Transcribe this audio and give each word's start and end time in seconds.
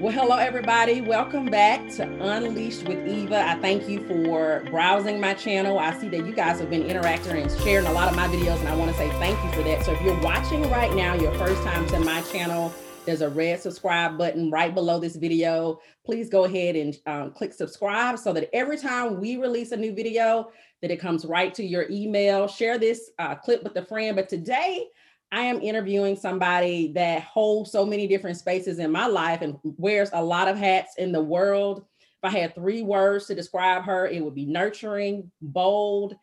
Well, 0.00 0.12
hello, 0.12 0.38
everybody. 0.38 1.02
Welcome 1.02 1.44
back 1.44 1.86
to 1.96 2.04
Unleashed 2.04 2.88
with 2.88 3.06
Eva. 3.06 3.46
I 3.46 3.56
thank 3.56 3.86
you 3.86 4.00
for 4.08 4.64
browsing 4.70 5.20
my 5.20 5.34
channel. 5.34 5.78
I 5.78 5.92
see 5.92 6.08
that 6.08 6.24
you 6.24 6.32
guys 6.32 6.58
have 6.58 6.70
been 6.70 6.84
interacting 6.84 7.36
and 7.36 7.50
sharing 7.60 7.84
a 7.84 7.92
lot 7.92 8.08
of 8.08 8.16
my 8.16 8.26
videos, 8.28 8.58
and 8.60 8.68
I 8.68 8.76
want 8.76 8.90
to 8.90 8.96
say 8.96 9.10
thank 9.18 9.38
you 9.44 9.52
for 9.52 9.62
that. 9.62 9.84
So, 9.84 9.92
if 9.92 10.00
you're 10.00 10.18
watching 10.22 10.62
right 10.70 10.90
now, 10.94 11.12
your 11.12 11.34
first 11.34 11.62
time 11.64 11.86
to 11.88 12.00
my 12.00 12.22
channel, 12.32 12.72
there's 13.04 13.20
a 13.20 13.28
red 13.28 13.60
subscribe 13.60 14.16
button 14.16 14.50
right 14.50 14.74
below 14.74 14.98
this 14.98 15.16
video. 15.16 15.80
Please 16.06 16.30
go 16.30 16.44
ahead 16.44 16.76
and 16.76 16.98
um, 17.04 17.30
click 17.32 17.52
subscribe 17.52 18.18
so 18.18 18.32
that 18.32 18.48
every 18.54 18.78
time 18.78 19.20
we 19.20 19.36
release 19.36 19.72
a 19.72 19.76
new 19.76 19.94
video, 19.94 20.50
that 20.80 20.90
it 20.90 20.96
comes 20.96 21.26
right 21.26 21.52
to 21.52 21.62
your 21.62 21.84
email. 21.90 22.48
Share 22.48 22.78
this 22.78 23.10
uh, 23.18 23.34
clip 23.34 23.62
with 23.62 23.76
a 23.76 23.84
friend. 23.84 24.16
But 24.16 24.30
today, 24.30 24.86
I 25.32 25.42
am 25.42 25.62
interviewing 25.62 26.16
somebody 26.16 26.92
that 26.94 27.22
holds 27.22 27.70
so 27.70 27.86
many 27.86 28.06
different 28.08 28.36
spaces 28.36 28.78
in 28.78 28.90
my 28.90 29.06
life 29.06 29.42
and 29.42 29.56
wears 29.62 30.10
a 30.12 30.22
lot 30.22 30.48
of 30.48 30.56
hats 30.56 30.94
in 30.98 31.12
the 31.12 31.22
world. 31.22 31.84
If 32.00 32.34
I 32.34 32.38
had 32.38 32.54
three 32.54 32.82
words 32.82 33.26
to 33.26 33.34
describe 33.34 33.84
her, 33.84 34.06
it 34.06 34.24
would 34.24 34.34
be 34.34 34.46
nurturing, 34.46 35.30
bold, 35.40 36.16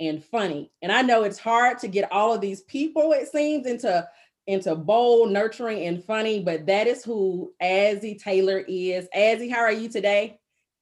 and 0.00 0.24
funny. 0.24 0.70
And 0.82 0.92
I 0.92 1.02
know 1.02 1.22
it's 1.22 1.38
hard 1.38 1.78
to 1.78 1.88
get 1.88 2.10
all 2.12 2.34
of 2.34 2.40
these 2.40 2.62
people, 2.62 3.12
it 3.12 3.28
seems, 3.28 3.66
into 3.66 4.08
into 4.48 4.74
bold, 4.74 5.30
nurturing, 5.30 5.84
and 5.86 6.02
funny, 6.02 6.40
but 6.40 6.64
that 6.66 6.86
is 6.86 7.04
who 7.04 7.52
Azzy 7.62 8.20
Taylor 8.20 8.64
is. 8.66 9.06
Azzy, 9.14 9.50
how 9.50 9.58
are 9.58 9.72
you 9.72 9.90
today? 9.90 10.40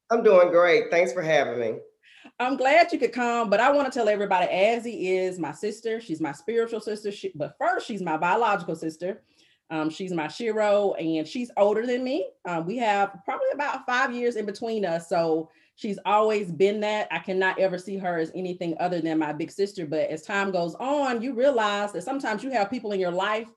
I'm 0.09 0.23
doing 0.23 0.49
great. 0.51 0.89
Thanks 0.89 1.11
for 1.11 1.21
having 1.21 1.59
me. 1.59 1.75
I'm 2.39 2.55
glad 2.55 2.93
you 2.93 2.99
could 2.99 3.13
come, 3.13 3.49
but 3.49 3.59
I 3.59 3.71
want 3.71 3.91
to 3.91 3.97
tell 3.97 4.07
everybody 4.07 4.45
Azzy 4.45 5.09
is 5.09 5.39
my 5.39 5.51
sister. 5.51 5.99
She's 5.99 6.21
my 6.21 6.31
spiritual 6.31 6.79
sister, 6.79 7.11
she, 7.11 7.31
but 7.33 7.55
first, 7.57 7.87
she's 7.87 8.01
my 8.01 8.15
biological 8.15 8.75
sister. 8.75 9.23
Um, 9.71 9.89
she's 9.89 10.13
my 10.13 10.27
Shiro, 10.27 10.93
and 10.93 11.27
she's 11.27 11.51
older 11.57 11.85
than 11.85 12.03
me. 12.03 12.29
Um, 12.45 12.65
we 12.65 12.77
have 12.77 13.17
probably 13.25 13.47
about 13.53 13.85
five 13.85 14.13
years 14.13 14.35
in 14.35 14.45
between 14.45 14.85
us. 14.85 15.09
So 15.09 15.49
she's 15.75 15.97
always 16.05 16.51
been 16.51 16.79
that. 16.81 17.07
I 17.11 17.19
cannot 17.19 17.59
ever 17.59 17.77
see 17.77 17.97
her 17.97 18.19
as 18.19 18.31
anything 18.35 18.75
other 18.79 19.01
than 19.01 19.17
my 19.17 19.33
big 19.33 19.51
sister. 19.51 19.85
But 19.85 20.09
as 20.09 20.21
time 20.21 20.51
goes 20.51 20.75
on, 20.75 21.21
you 21.21 21.33
realize 21.33 21.91
that 21.93 22.03
sometimes 22.03 22.43
you 22.43 22.51
have 22.51 22.69
people 22.69 22.91
in 22.91 22.99
your 22.99 23.11
life 23.11 23.49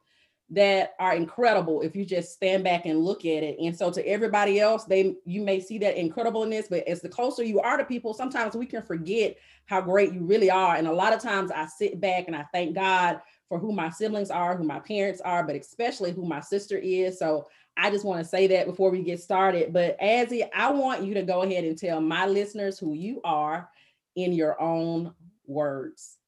that 0.52 0.94
are 0.98 1.14
incredible 1.14 1.80
if 1.80 1.94
you 1.94 2.04
just 2.04 2.32
stand 2.32 2.64
back 2.64 2.84
and 2.84 3.04
look 3.04 3.20
at 3.20 3.44
it. 3.44 3.56
And 3.60 3.76
so 3.76 3.90
to 3.92 4.06
everybody 4.06 4.58
else, 4.58 4.84
they 4.84 5.14
you 5.24 5.42
may 5.42 5.60
see 5.60 5.78
that 5.78 5.96
incredibleness, 5.96 6.68
but 6.68 6.86
as 6.88 7.00
the 7.00 7.08
closer 7.08 7.44
you 7.44 7.60
are 7.60 7.76
to 7.76 7.84
people, 7.84 8.12
sometimes 8.14 8.56
we 8.56 8.66
can 8.66 8.82
forget 8.82 9.36
how 9.66 9.80
great 9.80 10.12
you 10.12 10.24
really 10.24 10.50
are. 10.50 10.74
And 10.74 10.88
a 10.88 10.92
lot 10.92 11.12
of 11.12 11.22
times 11.22 11.52
I 11.52 11.66
sit 11.66 12.00
back 12.00 12.24
and 12.26 12.34
I 12.34 12.44
thank 12.52 12.74
God 12.74 13.20
for 13.48 13.58
who 13.58 13.72
my 13.72 13.90
siblings 13.90 14.30
are, 14.30 14.56
who 14.56 14.64
my 14.64 14.80
parents 14.80 15.20
are, 15.20 15.44
but 15.44 15.54
especially 15.56 16.12
who 16.12 16.24
my 16.24 16.40
sister 16.40 16.76
is. 16.76 17.18
So 17.18 17.48
I 17.76 17.90
just 17.90 18.04
want 18.04 18.20
to 18.20 18.28
say 18.28 18.48
that 18.48 18.66
before 18.66 18.90
we 18.90 19.02
get 19.02 19.20
started. 19.20 19.72
But 19.72 20.00
Azzy, 20.00 20.48
I 20.54 20.72
want 20.72 21.04
you 21.04 21.14
to 21.14 21.22
go 21.22 21.42
ahead 21.42 21.64
and 21.64 21.78
tell 21.78 22.00
my 22.00 22.26
listeners 22.26 22.78
who 22.78 22.94
you 22.94 23.20
are 23.22 23.68
in 24.16 24.32
your 24.32 24.60
own 24.60 25.14
words. 25.46 26.18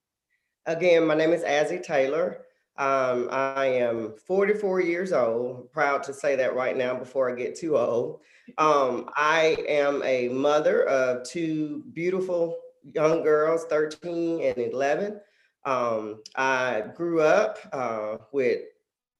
Again, 0.66 1.06
my 1.06 1.14
name 1.16 1.32
is 1.32 1.42
Azzy 1.42 1.82
Taylor. 1.82 2.42
Um, 2.78 3.28
I 3.30 3.66
am 3.66 4.14
44 4.26 4.80
years 4.80 5.12
old. 5.12 5.70
Proud 5.72 6.02
to 6.04 6.14
say 6.14 6.36
that 6.36 6.54
right 6.54 6.76
now 6.76 6.94
before 6.94 7.30
I 7.30 7.34
get 7.34 7.54
too 7.54 7.76
old. 7.76 8.20
Um, 8.58 9.10
I 9.14 9.56
am 9.68 10.02
a 10.04 10.28
mother 10.28 10.84
of 10.88 11.28
two 11.28 11.84
beautiful 11.92 12.56
young 12.94 13.22
girls, 13.22 13.64
13 13.68 14.42
and 14.42 14.58
11. 14.58 15.20
Um, 15.64 16.22
I 16.34 16.84
grew 16.96 17.20
up 17.20 17.58
uh, 17.72 18.16
with 18.32 18.62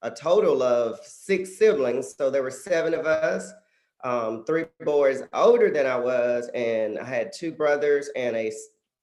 a 0.03 0.11
total 0.11 0.63
of 0.63 0.99
six 1.05 1.57
siblings. 1.59 2.15
So 2.17 2.31
there 2.31 2.43
were 2.43 2.51
seven 2.51 2.95
of 2.95 3.07
us, 3.07 3.53
um, 4.03 4.45
three 4.45 4.65
boys 4.85 5.23
older 5.33 5.71
than 5.71 5.87
I 5.87 5.97
was, 5.97 6.51
and 6.55 6.99
I 6.99 7.05
had 7.05 7.33
two 7.33 7.53
brothers 7.53 8.11
and 8.17 8.35
a, 8.35 8.51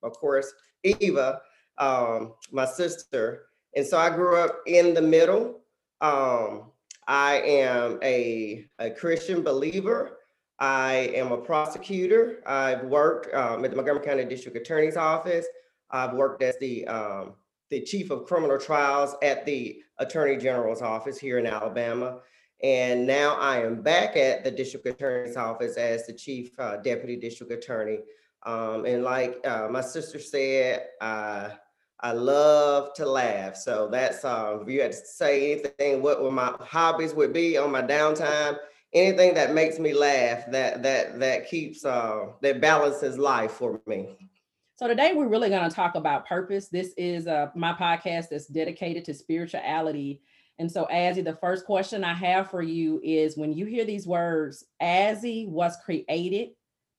of 0.04 0.14
course, 0.14 0.52
Eva, 0.84 1.42
um, 1.78 2.34
my 2.52 2.66
sister. 2.66 3.46
And 3.76 3.86
so 3.86 3.98
I 3.98 4.10
grew 4.10 4.38
up 4.38 4.60
in 4.66 4.94
the 4.94 5.02
middle. 5.02 5.62
Um, 6.02 6.72
I 7.08 7.42
am 7.42 8.00
a, 8.04 8.66
a 8.80 8.92
Christian 8.92 9.42
believer. 9.42 10.18
I 10.60 11.12
am 11.16 11.32
a 11.32 11.38
prosecutor. 11.38 12.42
I've 12.46 12.84
worked 12.84 13.34
um, 13.34 13.64
at 13.64 13.72
the 13.72 13.78
Montgomery 13.78 14.06
County 14.06 14.26
District 14.26 14.58
Attorney's 14.58 14.98
Office. 14.98 15.46
I've 15.92 16.14
worked 16.14 16.44
as 16.44 16.58
the 16.60 16.86
um, 16.88 17.34
the 17.70 17.82
chief 17.82 18.10
of 18.10 18.26
criminal 18.26 18.58
trials 18.58 19.16
at 19.22 19.46
the 19.46 19.82
Attorney 20.00 20.38
General's 20.38 20.82
office 20.82 21.20
here 21.20 21.38
in 21.38 21.46
Alabama. 21.46 22.20
And 22.62 23.08
now 23.08 23.36
I 23.36 23.64
am 23.64 23.82
back 23.82 24.18
at 24.18 24.44
the 24.44 24.52
district 24.52 24.86
attorney's 24.86 25.38
office 25.38 25.78
as 25.78 26.06
the 26.08 26.14
chief 26.14 26.52
uh, 26.60 26.78
deputy 26.78 27.16
district 27.16 27.52
attorney. 27.52 28.00
Um, 28.44 28.86
and 28.86 29.04
like 29.04 29.38
uh, 29.46 29.68
my 29.70 29.82
sister 29.82 30.20
said, 30.20 30.88
uh, 31.00 31.50
I 32.02 32.14
love 32.14 32.94
to 32.94 33.06
laugh. 33.06 33.56
So 33.58 33.90
that's 33.92 34.24
uh, 34.24 34.60
if 34.62 34.70
you 34.70 34.82
had 34.82 34.92
to 34.92 34.98
say 34.98 35.52
anything, 35.54 36.02
what 36.02 36.24
would 36.24 36.32
my 36.32 36.56
hobbies 36.60 37.14
would 37.14 37.34
be 37.34 37.58
on 37.58 37.72
my 37.72 37.82
downtime, 37.82 38.58
anything 38.94 39.34
that 39.34 39.54
makes 39.54 39.80
me 39.80 39.94
laugh, 39.94 40.50
that 40.52 40.82
that 40.84 41.20
that 41.20 41.50
keeps 41.50 41.84
uh, 41.84 42.28
that 42.42 42.62
balances 42.62 43.18
life 43.18 43.52
for 43.52 43.82
me. 43.86 44.16
So 44.78 44.88
today 44.88 45.12
we're 45.14 45.28
really 45.28 45.50
going 45.50 45.70
to 45.70 45.76
talk 45.76 45.96
about 45.96 46.26
purpose. 46.26 46.70
This 46.70 46.94
is 46.96 47.28
uh, 47.28 47.50
my 47.54 47.74
podcast 47.74 48.30
that's 48.30 48.48
dedicated 48.48 49.04
to 49.06 49.14
spirituality. 49.14 50.22
And 50.58 50.72
so, 50.72 50.88
Azzy, 50.92 51.24
the 51.24 51.36
first 51.36 51.66
question 51.66 52.06
I 52.06 52.14
have 52.14 52.50
for 52.50 52.62
you 52.62 53.02
is 53.04 53.38
when 53.38 53.52
you 53.52 53.66
hear 53.66 53.84
these 53.84 54.08
words, 54.08 54.66
Azzy 54.82 55.50
was 55.50 55.76
created 55.84 56.52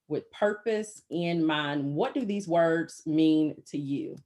with 0.08 0.30
purpose 0.30 1.02
in 1.10 1.44
mind. 1.44 1.84
What 1.94 2.12
do 2.12 2.26
these 2.26 2.46
words 2.48 3.02
mean 3.06 3.54
to 3.68 3.78
you? 3.78 4.16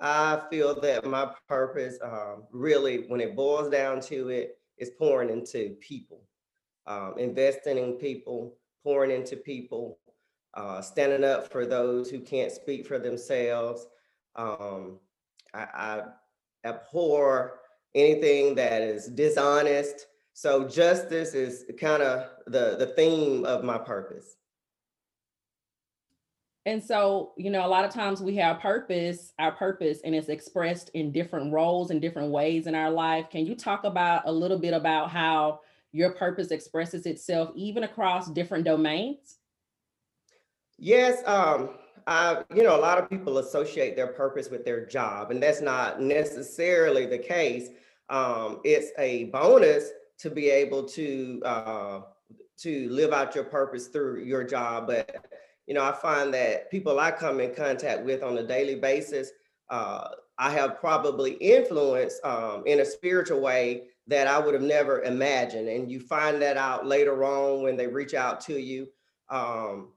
I 0.00 0.40
feel 0.50 0.80
that 0.80 1.04
my 1.04 1.32
purpose, 1.48 1.98
um, 2.02 2.44
really, 2.52 3.04
when 3.08 3.20
it 3.20 3.34
boils 3.34 3.70
down 3.70 4.00
to 4.02 4.28
it, 4.28 4.58
is 4.78 4.90
pouring 4.90 5.30
into 5.30 5.76
people, 5.80 6.22
um, 6.86 7.14
investing 7.18 7.78
in 7.78 7.94
people, 7.94 8.56
pouring 8.84 9.10
into 9.10 9.36
people, 9.36 9.98
uh, 10.54 10.80
standing 10.80 11.24
up 11.24 11.50
for 11.50 11.66
those 11.66 12.10
who 12.10 12.20
can't 12.20 12.52
speak 12.52 12.86
for 12.86 12.98
themselves. 12.98 13.86
Um, 14.36 15.00
I, 15.52 15.66
I 15.74 16.02
abhor 16.64 17.60
anything 17.94 18.54
that 18.54 18.82
is 18.82 19.08
dishonest. 19.08 20.06
So 20.32 20.68
justice 20.68 21.34
is 21.34 21.64
kind 21.80 22.02
of 22.02 22.28
the 22.46 22.76
the 22.78 22.92
theme 22.96 23.44
of 23.44 23.64
my 23.64 23.78
purpose. 23.78 24.37
And 26.68 26.84
so, 26.84 27.32
you 27.38 27.48
know, 27.48 27.64
a 27.64 27.66
lot 27.66 27.86
of 27.86 27.94
times 27.94 28.20
we 28.20 28.36
have 28.36 28.60
purpose, 28.60 29.32
our 29.38 29.52
purpose, 29.52 30.00
and 30.04 30.14
it's 30.14 30.28
expressed 30.28 30.90
in 30.92 31.10
different 31.10 31.50
roles 31.50 31.90
and 31.90 31.98
different 31.98 32.30
ways 32.30 32.66
in 32.66 32.74
our 32.74 32.90
life. 32.90 33.30
Can 33.30 33.46
you 33.46 33.54
talk 33.54 33.84
about 33.84 34.24
a 34.26 34.30
little 34.30 34.58
bit 34.58 34.74
about 34.74 35.08
how 35.08 35.60
your 35.92 36.10
purpose 36.10 36.50
expresses 36.50 37.06
itself 37.06 37.52
even 37.54 37.84
across 37.84 38.30
different 38.30 38.66
domains? 38.66 39.38
Yes, 40.76 41.22
um, 41.26 41.70
I, 42.06 42.44
you 42.54 42.62
know, 42.62 42.76
a 42.78 42.82
lot 42.82 42.98
of 42.98 43.08
people 43.08 43.38
associate 43.38 43.96
their 43.96 44.08
purpose 44.08 44.50
with 44.50 44.66
their 44.66 44.84
job, 44.84 45.30
and 45.30 45.42
that's 45.42 45.62
not 45.62 46.02
necessarily 46.02 47.06
the 47.06 47.18
case. 47.18 47.70
Um, 48.10 48.60
it's 48.62 48.92
a 48.98 49.24
bonus 49.24 49.88
to 50.18 50.28
be 50.28 50.50
able 50.50 50.82
to 50.90 51.40
uh, 51.46 52.00
to 52.58 52.90
live 52.90 53.14
out 53.14 53.34
your 53.34 53.44
purpose 53.44 53.86
through 53.86 54.22
your 54.22 54.44
job, 54.44 54.86
but 54.88 55.24
you 55.68 55.74
know, 55.74 55.84
I 55.84 55.92
find 55.92 56.32
that 56.32 56.70
people 56.70 56.98
I 56.98 57.10
come 57.10 57.40
in 57.40 57.54
contact 57.54 58.02
with 58.02 58.22
on 58.22 58.38
a 58.38 58.42
daily 58.42 58.76
basis, 58.76 59.30
uh, 59.68 60.08
I 60.38 60.50
have 60.52 60.80
probably 60.80 61.32
influenced 61.32 62.24
um, 62.24 62.62
in 62.64 62.80
a 62.80 62.86
spiritual 62.86 63.40
way 63.40 63.88
that 64.06 64.26
I 64.26 64.38
would 64.38 64.54
have 64.54 64.62
never 64.62 65.02
imagined. 65.02 65.68
And 65.68 65.92
you 65.92 66.00
find 66.00 66.40
that 66.40 66.56
out 66.56 66.86
later 66.86 67.22
on 67.22 67.62
when 67.62 67.76
they 67.76 67.86
reach 67.86 68.14
out 68.14 68.40
to 68.42 68.58
you. 68.58 68.88
Um, 69.28 69.92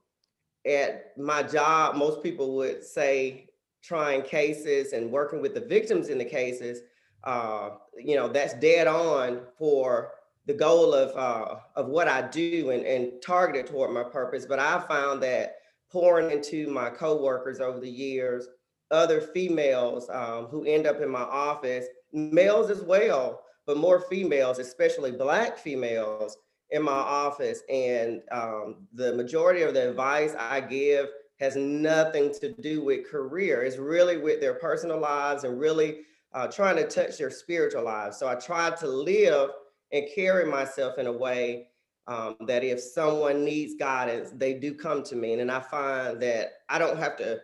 at 0.66 1.16
my 1.16 1.42
job, 1.42 1.96
most 1.96 2.22
people 2.22 2.54
would 2.56 2.84
say 2.84 3.48
trying 3.82 4.20
cases 4.20 4.92
and 4.92 5.10
working 5.10 5.40
with 5.40 5.54
the 5.54 5.60
victims 5.60 6.10
in 6.10 6.18
the 6.18 6.24
cases, 6.24 6.82
uh, 7.24 7.70
you 7.96 8.14
know, 8.14 8.28
that's 8.28 8.52
dead 8.54 8.88
on 8.88 9.40
for 9.56 10.10
the 10.44 10.52
goal 10.52 10.92
of 10.92 11.16
uh, 11.16 11.56
of 11.76 11.86
what 11.86 12.08
I 12.08 12.28
do 12.28 12.70
and, 12.70 12.84
and 12.84 13.22
targeted 13.22 13.68
toward 13.68 13.90
my 13.90 14.02
purpose. 14.02 14.44
But 14.44 14.58
I 14.58 14.78
found 14.80 15.22
that 15.22 15.54
pouring 15.92 16.30
into 16.30 16.68
my 16.68 16.88
coworkers 16.88 17.60
over 17.60 17.78
the 17.78 17.90
years, 17.90 18.48
other 18.90 19.20
females 19.20 20.08
um, 20.10 20.46
who 20.46 20.64
end 20.64 20.86
up 20.86 21.00
in 21.00 21.10
my 21.10 21.22
office, 21.22 21.86
males 22.12 22.70
as 22.70 22.82
well, 22.82 23.42
but 23.66 23.76
more 23.76 24.00
females, 24.00 24.58
especially 24.58 25.12
Black 25.12 25.58
females 25.58 26.36
in 26.70 26.82
my 26.82 26.92
office. 26.92 27.62
And 27.70 28.22
um, 28.32 28.86
the 28.94 29.14
majority 29.14 29.62
of 29.62 29.74
the 29.74 29.90
advice 29.90 30.34
I 30.38 30.60
give 30.60 31.08
has 31.38 31.56
nothing 31.56 32.32
to 32.40 32.52
do 32.62 32.84
with 32.84 33.10
career. 33.10 33.62
It's 33.62 33.76
really 33.76 34.16
with 34.16 34.40
their 34.40 34.54
personal 34.54 34.98
lives 34.98 35.44
and 35.44 35.60
really 35.60 36.00
uh, 36.32 36.46
trying 36.46 36.76
to 36.76 36.86
touch 36.86 37.18
their 37.18 37.30
spiritual 37.30 37.84
lives. 37.84 38.18
So 38.18 38.28
I 38.28 38.36
try 38.36 38.70
to 38.70 38.86
live 38.86 39.50
and 39.92 40.08
carry 40.14 40.46
myself 40.46 40.98
in 40.98 41.06
a 41.06 41.12
way 41.12 41.68
um, 42.06 42.36
that 42.46 42.64
if 42.64 42.80
someone 42.80 43.44
needs 43.44 43.74
guidance, 43.74 44.30
they 44.34 44.54
do 44.54 44.74
come 44.74 45.02
to 45.04 45.16
me. 45.16 45.34
And 45.34 45.50
I 45.50 45.60
find 45.60 46.20
that 46.22 46.52
I 46.68 46.78
don't 46.78 46.98
have 46.98 47.16
to 47.18 47.40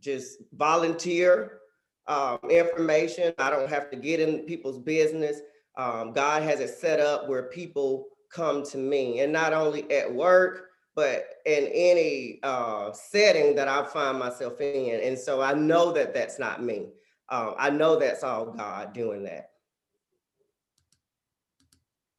just 0.00 0.38
volunteer 0.52 1.58
um, 2.06 2.38
information. 2.48 3.32
I 3.38 3.50
don't 3.50 3.68
have 3.68 3.90
to 3.90 3.96
get 3.96 4.20
in 4.20 4.40
people's 4.40 4.78
business. 4.78 5.40
Um, 5.76 6.12
God 6.12 6.42
has 6.42 6.60
it 6.60 6.70
set 6.70 7.00
up 7.00 7.28
where 7.28 7.44
people 7.44 8.06
come 8.30 8.64
to 8.64 8.78
me, 8.78 9.20
and 9.20 9.32
not 9.32 9.52
only 9.52 9.90
at 9.90 10.12
work, 10.12 10.68
but 10.94 11.26
in 11.44 11.66
any 11.72 12.40
uh, 12.42 12.92
setting 12.92 13.54
that 13.56 13.68
I 13.68 13.84
find 13.84 14.18
myself 14.18 14.60
in. 14.60 15.00
And 15.00 15.18
so 15.18 15.42
I 15.42 15.52
know 15.52 15.92
that 15.92 16.14
that's 16.14 16.38
not 16.38 16.62
me. 16.62 16.86
Um, 17.28 17.54
I 17.58 17.70
know 17.70 17.98
that's 17.98 18.22
all 18.22 18.46
God 18.46 18.94
doing 18.94 19.24
that. 19.24 19.50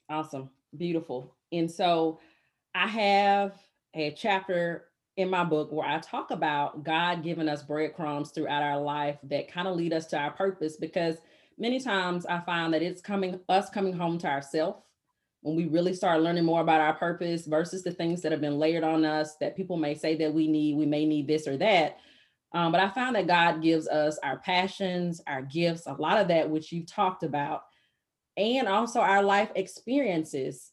Awesome. 0.10 0.50
Beautiful. 0.76 1.37
And 1.52 1.70
so 1.70 2.20
I 2.76 2.88
have 2.88 3.54
a 3.94 4.12
chapter 4.12 4.86
in 5.16 5.30
my 5.30 5.44
book 5.44 5.72
where 5.72 5.88
I 5.88 6.00
talk 6.00 6.32
about 6.32 6.84
God 6.84 7.24
giving 7.24 7.50
us 7.50 7.64
breadcrumbs 7.64 8.32
throughout 8.32 8.62
our 8.62 8.80
life 8.80 9.18
that 9.24 9.52
kind 9.52 9.68
of 9.68 9.76
lead 9.76 9.94
us 9.94 10.06
to 10.08 10.18
our 10.18 10.32
purpose 10.32 10.78
because 10.78 11.18
many 11.58 11.80
times 11.80 12.26
I 12.26 12.40
find 12.42 12.74
that 12.74 12.84
it's 12.84 13.02
coming 13.02 13.40
us 13.50 13.70
coming 13.70 13.94
home 13.94 14.20
to 14.20 14.28
ourselves 14.28 14.80
when 15.42 15.56
we 15.56 15.66
really 15.66 15.94
start 15.94 16.22
learning 16.22 16.46
more 16.46 16.62
about 16.62 16.82
our 16.82 16.94
purpose 16.94 17.46
versus 17.46 17.84
the 17.84 17.92
things 17.92 18.22
that 18.22 18.32
have 18.32 18.42
been 18.42 18.60
layered 18.60 18.84
on 18.84 19.06
us 19.06 19.36
that 19.38 19.56
people 19.56 19.78
may 19.78 19.96
say 19.96 20.16
that 20.18 20.34
we 20.34 20.48
need, 20.48 20.76
we 20.76 20.86
may 20.86 21.06
need 21.06 21.28
this 21.28 21.48
or 21.48 21.58
that. 21.58 21.98
Um, 22.54 22.72
but 22.72 22.82
I 22.82 22.90
found 22.90 23.16
that 23.16 23.28
God 23.28 23.62
gives 23.62 23.88
us 23.88 24.20
our 24.24 24.38
passions, 24.40 25.22
our 25.28 25.42
gifts, 25.42 25.86
a 25.86 25.94
lot 25.94 26.20
of 26.20 26.28
that 26.30 26.50
which 26.50 26.72
you've 26.72 26.88
talked 26.88 27.24
about, 27.24 27.64
and 28.36 28.68
also 28.68 29.00
our 29.00 29.24
life 29.24 29.52
experiences 29.56 30.72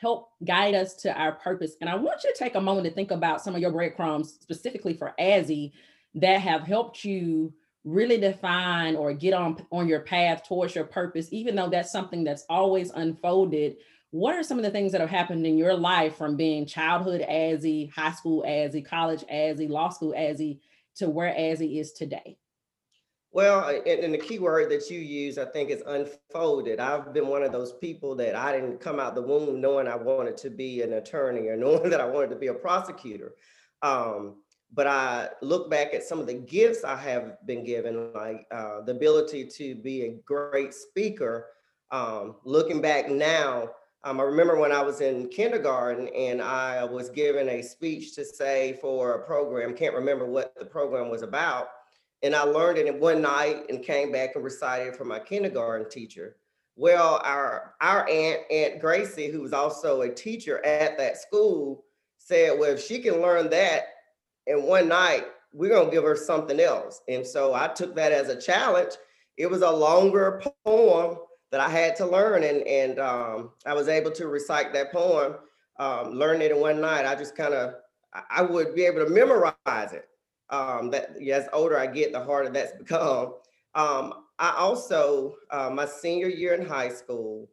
help 0.00 0.30
guide 0.44 0.74
us 0.74 0.94
to 0.94 1.12
our 1.12 1.32
purpose. 1.32 1.72
And 1.80 1.90
I 1.90 1.96
want 1.96 2.22
you 2.24 2.32
to 2.32 2.38
take 2.38 2.54
a 2.54 2.60
moment 2.60 2.86
to 2.86 2.92
think 2.92 3.10
about 3.10 3.42
some 3.42 3.54
of 3.54 3.60
your 3.60 3.72
breadcrumbs, 3.72 4.34
specifically 4.40 4.94
for 4.94 5.14
Azzy, 5.20 5.72
that 6.14 6.40
have 6.40 6.62
helped 6.62 7.04
you 7.04 7.52
really 7.84 8.18
define 8.18 8.96
or 8.96 9.12
get 9.12 9.34
on 9.34 9.64
on 9.70 9.88
your 9.88 10.00
path 10.00 10.46
towards 10.46 10.74
your 10.74 10.84
purpose 10.84 11.28
even 11.30 11.54
though 11.54 11.70
that's 11.70 11.92
something 11.92 12.24
that's 12.24 12.44
always 12.50 12.90
unfolded 12.90 13.76
what 14.10 14.34
are 14.34 14.42
some 14.42 14.58
of 14.58 14.64
the 14.64 14.70
things 14.70 14.92
that 14.92 15.00
have 15.00 15.10
happened 15.10 15.46
in 15.46 15.58
your 15.58 15.74
life 15.74 16.16
from 16.16 16.36
being 16.36 16.64
childhood 16.64 17.20
Azzy, 17.28 17.92
high 17.92 18.12
school 18.12 18.42
Azzy, 18.46 18.84
college 18.84 19.22
Azzy, 19.30 19.68
law 19.68 19.90
school 19.90 20.14
Azzy 20.16 20.60
to 20.96 21.10
where 21.10 21.32
Azzy 21.32 21.78
is 21.78 21.92
today? 21.92 22.38
Well, 23.30 23.68
and, 23.68 24.00
and, 24.00 24.14
the 24.14 24.18
key 24.18 24.38
word 24.38 24.70
that 24.70 24.90
you 24.90 25.00
use, 25.00 25.36
I 25.36 25.44
think, 25.44 25.68
is 25.68 25.82
unfolded. 25.86 26.80
I've 26.80 27.12
been 27.12 27.26
one 27.26 27.42
of 27.42 27.52
those 27.52 27.74
people 27.74 28.14
that 28.16 28.34
I 28.34 28.52
didn't 28.52 28.80
come 28.80 28.98
out 28.98 29.14
the 29.14 29.22
womb 29.22 29.60
knowing 29.60 29.86
I 29.86 29.96
wanted 29.96 30.38
to 30.38 30.50
be 30.50 30.80
an 30.80 30.94
attorney 30.94 31.48
or 31.48 31.56
knowing 31.58 31.90
that 31.90 32.00
I 32.00 32.06
wanted 32.06 32.30
to 32.30 32.36
be 32.36 32.46
a 32.46 32.54
prosecutor. 32.54 33.34
Um, 33.82 34.36
but 34.72 34.86
I 34.86 35.28
look 35.42 35.70
back 35.70 35.94
at 35.94 36.04
some 36.04 36.20
of 36.20 36.26
the 36.26 36.34
gifts 36.34 36.84
I 36.84 36.96
have 36.96 37.36
been 37.46 37.64
given, 37.64 38.12
like 38.12 38.46
uh, 38.50 38.80
the 38.82 38.92
ability 38.92 39.46
to 39.56 39.74
be 39.74 40.02
a 40.02 40.20
great 40.24 40.72
speaker. 40.74 41.46
Um, 41.90 42.36
looking 42.44 42.80
back 42.80 43.10
now, 43.10 43.70
um, 44.04 44.20
I 44.20 44.22
remember 44.22 44.58
when 44.58 44.72
I 44.72 44.82
was 44.82 45.00
in 45.00 45.28
kindergarten 45.28 46.08
and 46.08 46.40
I 46.40 46.84
was 46.84 47.10
given 47.10 47.48
a 47.48 47.62
speech 47.62 48.14
to 48.14 48.24
say 48.24 48.78
for 48.80 49.14
a 49.14 49.26
program, 49.26 49.74
can't 49.74 49.94
remember 49.94 50.26
what 50.26 50.54
the 50.58 50.64
program 50.64 51.10
was 51.10 51.22
about. 51.22 51.68
And 52.22 52.34
I 52.34 52.42
learned 52.42 52.78
it 52.78 52.86
in 52.86 53.00
one 53.00 53.22
night 53.22 53.64
and 53.68 53.82
came 53.82 54.10
back 54.10 54.34
and 54.34 54.44
recited 54.44 54.96
for 54.96 55.04
my 55.04 55.18
kindergarten 55.18 55.88
teacher. 55.88 56.36
Well, 56.76 57.20
our, 57.24 57.74
our 57.80 58.08
aunt, 58.08 58.40
Aunt 58.50 58.80
Gracie, 58.80 59.30
who 59.30 59.40
was 59.40 59.52
also 59.52 60.02
a 60.02 60.14
teacher 60.14 60.64
at 60.64 60.96
that 60.98 61.16
school, 61.16 61.84
said, 62.18 62.58
well, 62.58 62.72
if 62.72 62.84
she 62.84 63.00
can 63.00 63.20
learn 63.20 63.50
that 63.50 63.84
and 64.46 64.64
one 64.64 64.88
night 64.88 65.26
we're 65.52 65.70
gonna 65.70 65.90
give 65.90 66.04
her 66.04 66.16
something 66.16 66.60
else. 66.60 67.00
And 67.08 67.26
so 67.26 67.54
I 67.54 67.68
took 67.68 67.94
that 67.96 68.12
as 68.12 68.28
a 68.28 68.40
challenge. 68.40 68.92
It 69.36 69.48
was 69.50 69.62
a 69.62 69.70
longer 69.70 70.42
poem 70.64 71.18
that 71.50 71.60
I 71.60 71.68
had 71.68 71.96
to 71.96 72.06
learn, 72.06 72.42
and 72.42 72.66
and 72.66 72.98
um, 72.98 73.50
I 73.64 73.74
was 73.74 73.88
able 73.88 74.10
to 74.12 74.26
recite 74.28 74.72
that 74.72 74.92
poem, 74.92 75.36
um, 75.78 76.12
learn 76.12 76.42
it 76.42 76.50
in 76.50 76.58
one 76.58 76.80
night. 76.80 77.06
I 77.06 77.14
just 77.14 77.36
kind 77.36 77.54
of 77.54 77.74
I 78.30 78.42
would 78.42 78.74
be 78.74 78.84
able 78.84 79.04
to 79.04 79.10
memorize 79.10 79.92
it. 79.92 80.08
Um, 80.50 80.90
that 80.90 81.16
as 81.22 81.48
older 81.52 81.78
I 81.78 81.86
get, 81.86 82.12
the 82.12 82.22
harder 82.24 82.50
that's 82.50 82.72
become. 82.78 83.34
Um, 83.74 84.14
I 84.38 84.54
also 84.56 85.36
uh, 85.50 85.70
my 85.70 85.86
senior 85.86 86.28
year 86.28 86.54
in 86.54 86.66
high 86.66 86.88
school, 86.88 87.48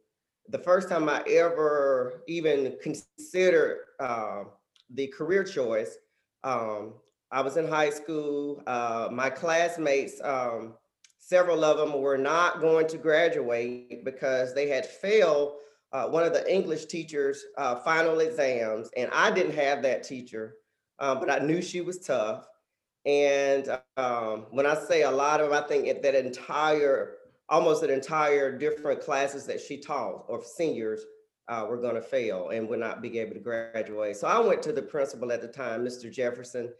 the 0.48 0.58
first 0.58 0.88
time 0.88 1.08
I 1.08 1.22
ever 1.28 2.22
even 2.28 2.76
considered 2.82 3.62
uh, 4.00 4.44
the 4.94 5.08
career 5.08 5.44
choice 5.44 5.98
um, 6.44 6.94
I 7.30 7.40
was 7.40 7.56
in 7.56 7.66
high 7.68 7.90
school. 7.90 8.62
Uh, 8.66 9.08
my 9.10 9.30
classmates, 9.30 10.20
um, 10.22 10.74
several 11.18 11.64
of 11.64 11.76
them 11.76 12.00
were 12.00 12.16
not 12.18 12.60
going 12.60 12.86
to 12.88 12.98
graduate 12.98 14.04
because 14.04 14.54
they 14.54 14.68
had 14.68 14.86
failed 14.86 15.54
uh, 15.92 16.06
one 16.06 16.22
of 16.22 16.32
the 16.32 16.52
English 16.52 16.86
teachers' 16.86 17.44
uh, 17.58 17.76
final 17.76 18.20
exams. 18.20 18.90
And 18.96 19.10
I 19.12 19.30
didn't 19.30 19.54
have 19.54 19.82
that 19.82 20.04
teacher, 20.04 20.54
uh, 21.00 21.14
but 21.16 21.30
I 21.30 21.38
knew 21.40 21.60
she 21.62 21.80
was 21.80 21.98
tough. 21.98 22.46
And 23.06 23.78
um, 23.96 24.46
when 24.50 24.66
I 24.66 24.74
say 24.74 25.02
a 25.02 25.10
lot 25.10 25.40
of, 25.40 25.52
I 25.52 25.62
think 25.62 26.02
that 26.02 26.14
entire, 26.14 27.14
almost 27.48 27.84
an 27.84 27.90
entire 27.90 28.58
different 28.58 29.00
classes 29.00 29.46
that 29.46 29.60
she 29.60 29.78
taught 29.80 30.24
or 30.28 30.42
seniors 30.44 31.04
uh, 31.48 31.64
were 31.68 31.80
going 31.80 31.94
to 31.94 32.02
fail 32.02 32.48
and 32.48 32.68
would 32.68 32.80
not 32.80 33.00
be 33.00 33.18
able 33.20 33.34
to 33.34 33.40
graduate. 33.40 34.16
So 34.16 34.26
I 34.26 34.40
went 34.40 34.60
to 34.62 34.72
the 34.72 34.82
principal 34.82 35.30
at 35.30 35.40
the 35.40 35.48
time, 35.48 35.84
Mr. 35.84 36.12
Jefferson, 36.12 36.72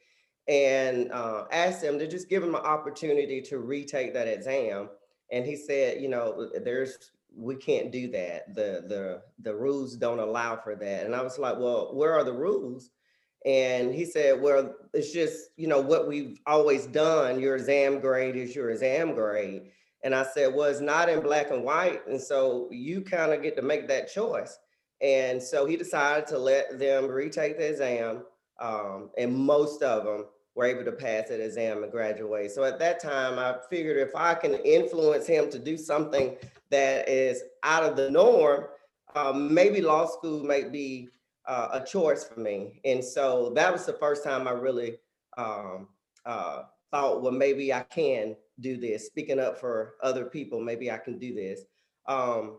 and 0.49 1.12
uh, 1.12 1.44
asked 1.52 1.82
him 1.82 1.99
to 2.00 2.08
just 2.08 2.28
give 2.28 2.43
him 2.43 2.56
an 2.56 2.62
opportunity 2.62 3.40
to 3.43 3.58
retake 3.58 4.12
that 4.14 4.26
exam. 4.26 4.88
And 5.31 5.46
he 5.46 5.56
said, 5.56 6.00
you 6.00 6.08
know, 6.08 6.50
there's 6.64 7.12
we 7.37 7.55
can't 7.55 7.93
do 7.93 8.11
that. 8.12 8.55
The 8.55 8.84
the 8.88 9.23
the 9.40 9.55
rules 9.55 9.96
don't 9.96 10.20
allow 10.20 10.56
for 10.56 10.75
that. 10.76 11.05
And 11.05 11.14
I 11.14 11.23
was 11.23 11.38
like, 11.38 11.58
well, 11.58 11.94
where 11.94 12.14
are 12.14 12.25
the 12.25 12.32
rules? 12.32 12.90
And 13.46 13.94
he 13.94 14.04
said, 14.04 14.43
well, 14.43 14.75
it's 14.93 15.12
just, 15.12 15.50
you 15.56 15.69
know, 15.69 15.81
what 15.81 16.08
we've 16.08 16.40
always 16.46 16.87
done. 16.87 17.40
Your 17.40 17.54
exam 17.54 18.00
grade 18.00 18.34
is 18.34 18.56
your 18.56 18.70
exam 18.70 19.14
grade. 19.14 19.70
And 20.02 20.14
I 20.16 20.25
said, 20.25 20.52
well, 20.52 20.69
it's 20.69 20.81
not 20.81 21.08
in 21.08 21.20
black 21.20 21.52
and 21.52 21.62
white. 21.62 22.04
And 22.08 22.20
so 22.20 22.69
you 22.72 23.02
kind 23.02 23.32
of 23.32 23.43
get 23.43 23.54
to 23.56 23.62
make 23.62 23.87
that 23.87 24.12
choice. 24.12 24.58
And 25.00 25.40
so 25.40 25.64
he 25.64 25.76
decided 25.76 26.26
to 26.28 26.38
let 26.38 26.78
them 26.80 27.06
retake 27.06 27.56
the 27.56 27.70
exam. 27.70 28.25
Um, 28.61 29.11
and 29.16 29.32
most 29.32 29.80
of 29.80 30.04
them 30.04 30.25
were 30.56 30.64
able 30.64 30.85
to 30.85 30.92
pass 30.92 31.28
that 31.28 31.44
exam 31.44 31.85
and 31.85 31.92
graduate. 31.92 32.50
So 32.50 32.64
at 32.64 32.80
that 32.80 33.00
time, 33.00 33.38
I 33.38 33.56
figured 33.70 33.99
if 33.99 34.16
I 34.16 34.35
can 34.35 34.54
influence 34.54 35.26
him 35.26 35.50
to 35.50 35.59
do 35.59 35.76
something 35.76 36.37
that 36.70 37.09
is 37.09 37.42
out 37.62 37.85
of 37.85 37.94
the 37.94 38.11
norm, 38.11 38.64
um, 39.14 39.54
maybe 39.54 39.80
law 39.80 40.06
school 40.06 40.42
might 40.44 40.73
be 40.73 41.11
uh, 41.46 41.68
a 41.72 41.84
choice 41.84 42.24
for 42.24 42.40
me. 42.40 42.80
And 42.84 43.04
so 43.04 43.52
that 43.54 43.72
was 43.72 43.86
the 43.86 43.92
first 43.94 44.24
time 44.24 44.48
I 44.48 44.52
really 44.52 44.98
um, 45.36 45.88
uh, 46.24 46.62
thought, 46.90 47.22
well, 47.22 47.32
maybe 47.32 47.72
I 47.72 47.82
can 47.82 48.36
do 48.60 48.76
this. 48.76 49.06
Speaking 49.06 49.38
up 49.38 49.58
for 49.58 49.94
other 50.02 50.24
people, 50.24 50.60
maybe 50.60 50.90
I 50.90 50.98
can 50.98 51.18
do 51.18 51.34
this. 51.34 51.62
Um, 52.06 52.58